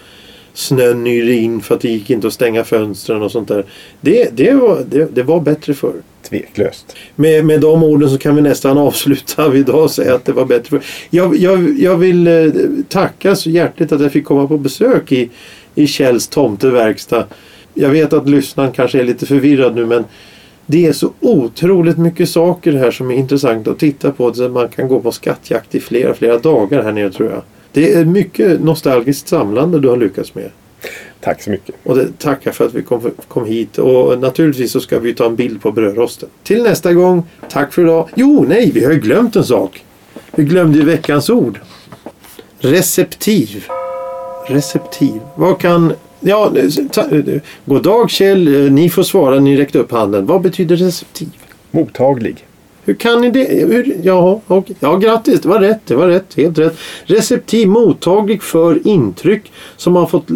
snön 0.55 1.07
yrde 1.07 1.35
in 1.35 1.61
för 1.61 1.75
att 1.75 1.81
det 1.81 1.88
gick 1.88 2.11
inte 2.11 2.27
att 2.27 2.33
stänga 2.33 2.64
fönstren 2.64 3.23
och 3.23 3.33
sånt 3.33 3.49
där. 3.49 3.64
Det, 4.01 4.37
det, 4.37 4.53
var, 4.55 4.85
det, 4.90 5.14
det 5.14 5.23
var 5.23 5.40
bättre 5.40 5.75
förr. 5.75 6.03
Tveklöst. 6.29 6.97
Med, 7.17 7.45
med 7.45 7.61
de 7.61 7.83
orden 7.83 8.11
så 8.11 8.19
kan 8.19 8.37
vi 8.37 8.43
nästan 8.43 8.79
avsluta 8.79 9.55
idag 9.57 9.83
och 9.83 9.91
säga 9.91 10.15
att 10.15 10.25
det 10.25 10.33
var 10.33 10.45
bättre. 10.45 10.69
För. 10.69 10.83
Jag, 11.11 11.37
jag, 11.37 11.79
jag 11.79 11.97
vill 11.97 12.27
eh, 12.27 12.53
tacka 12.89 13.37
så 13.37 13.51
hjärtligt 13.51 13.93
att 13.93 14.01
jag 14.01 14.13
fick 14.13 14.25
komma 14.25 14.47
på 14.47 14.59
besök 14.59 15.13
i, 15.13 15.31
i 15.75 15.87
Kjells 15.87 16.29
tomteverkstad. 16.29 17.27
Jag 17.75 17.91
vet 17.91 18.13
att 18.13 18.29
lyssnaren 18.29 18.73
kanske 18.73 19.01
är 19.01 19.05
lite 19.05 19.27
förvirrad 19.27 19.75
nu 19.75 19.87
men 19.87 20.05
det 20.67 20.87
är 20.87 20.93
så 20.93 21.13
otroligt 21.21 21.99
mycket 21.99 22.29
saker 22.29 22.73
här 22.73 22.91
som 22.91 23.11
är 23.11 23.15
intressant 23.15 23.69
att 23.69 23.79
titta 23.79 24.13
på. 24.13 24.35
Så 24.35 24.49
man 24.49 24.69
kan 24.69 24.89
gå 24.89 25.01
på 25.01 25.13
skattjakt 25.13 25.75
i 25.75 25.81
flera, 25.81 26.15
flera 26.15 26.39
dagar 26.39 26.83
här 26.83 26.93
nere 26.93 27.11
tror 27.11 27.31
jag. 27.31 27.43
Det 27.73 27.95
är 27.95 28.05
mycket 28.05 28.61
nostalgiskt 28.61 29.29
samlande 29.29 29.81
du 29.81 29.89
har 29.89 29.97
lyckats 29.97 30.35
med. 30.35 30.51
Tack 31.25 31.43
så 31.43 31.51
mycket. 31.51 31.75
Och 31.83 31.97
det, 31.97 32.19
tackar 32.19 32.53
för 32.53 32.67
att 32.67 32.75
vi 32.75 32.83
kom, 32.83 33.11
kom 33.29 33.47
hit. 33.47 33.79
Och 33.79 34.19
naturligtvis 34.19 34.73
så 34.73 34.81
ska 34.81 34.99
vi 34.99 35.15
ta 35.15 35.27
en 35.27 35.37
bild 35.37 35.63
på 35.63 35.73
brödrosten. 35.73 36.29
Till 36.43 36.63
nästa 36.63 36.93
gång. 36.93 37.23
Tack 37.51 37.73
för 37.73 37.83
idag. 37.83 38.09
Jo, 38.15 38.45
nej, 38.49 38.71
vi 38.75 38.85
har 38.85 38.93
ju 38.93 39.01
glömt 39.01 39.37
en 39.37 39.45
sak. 39.45 39.85
Vi 40.31 40.45
glömde 40.45 40.79
ju 40.79 40.85
veckans 40.85 41.31
ord. 41.31 41.61
Receptiv. 42.59 43.65
Receptiv. 44.47 45.21
Vad 45.35 45.59
kan... 45.59 45.93
Ja, 46.21 46.53
ta, 46.91 47.05
god 47.65 47.83
dag 47.83 48.11
Kjell. 48.11 48.73
Ni 48.73 48.91
får 48.91 49.03
svara. 49.03 49.41
Ni 49.41 49.57
räckte 49.57 49.79
upp 49.79 49.93
handen. 49.93 50.27
Vad 50.27 50.43
betyder 50.43 50.77
receptiv? 50.77 51.31
Mottaglig. 51.71 52.47
Hur 52.85 52.95
kan 52.95 53.21
ni 53.21 53.31
det? 53.31 53.45
Hur, 53.45 53.97
ja, 54.03 54.41
och, 54.47 54.71
ja, 54.81 54.97
grattis, 54.97 55.41
det 55.41 55.49
var 55.49 55.61
rätt. 55.61 55.81
Det 55.87 55.95
var 55.95 56.09
rätt. 56.09 56.35
Helt 56.37 56.59
rätt. 56.59 56.79
Receptiv, 57.05 57.69
mottaglig 57.69 58.43
för 58.43 58.89
intryck 58.89 59.53
som 59.77 59.97
har, 59.97 60.07
fått, 60.07 60.29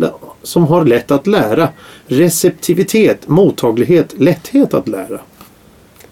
som 0.48 0.64
har 0.66 0.84
lätt 0.84 1.10
att 1.10 1.26
lära. 1.26 1.68
Receptivitet, 2.06 3.28
mottaglighet, 3.28 4.14
lätthet 4.18 4.74
att 4.74 4.88
lära. 4.88 5.20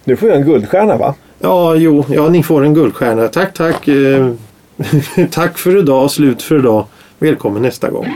Nu 0.05 0.16
får 0.16 0.29
jag 0.29 0.38
en 0.38 0.46
guldstjärna 0.46 0.96
va? 0.96 1.14
Ja, 1.38 1.75
jo, 1.75 2.05
ja, 2.09 2.29
ni 2.29 2.42
får 2.42 2.64
en 2.64 2.75
guldstjärna. 2.75 3.29
Tack, 3.29 3.55
tack. 3.55 3.88
Eh, 3.88 4.33
tack 5.31 5.59
för 5.59 5.79
idag. 5.79 6.11
Slut 6.11 6.42
för 6.42 6.59
idag. 6.59 6.85
Välkommen 7.18 7.62
nästa 7.62 7.90
gång. 7.90 8.07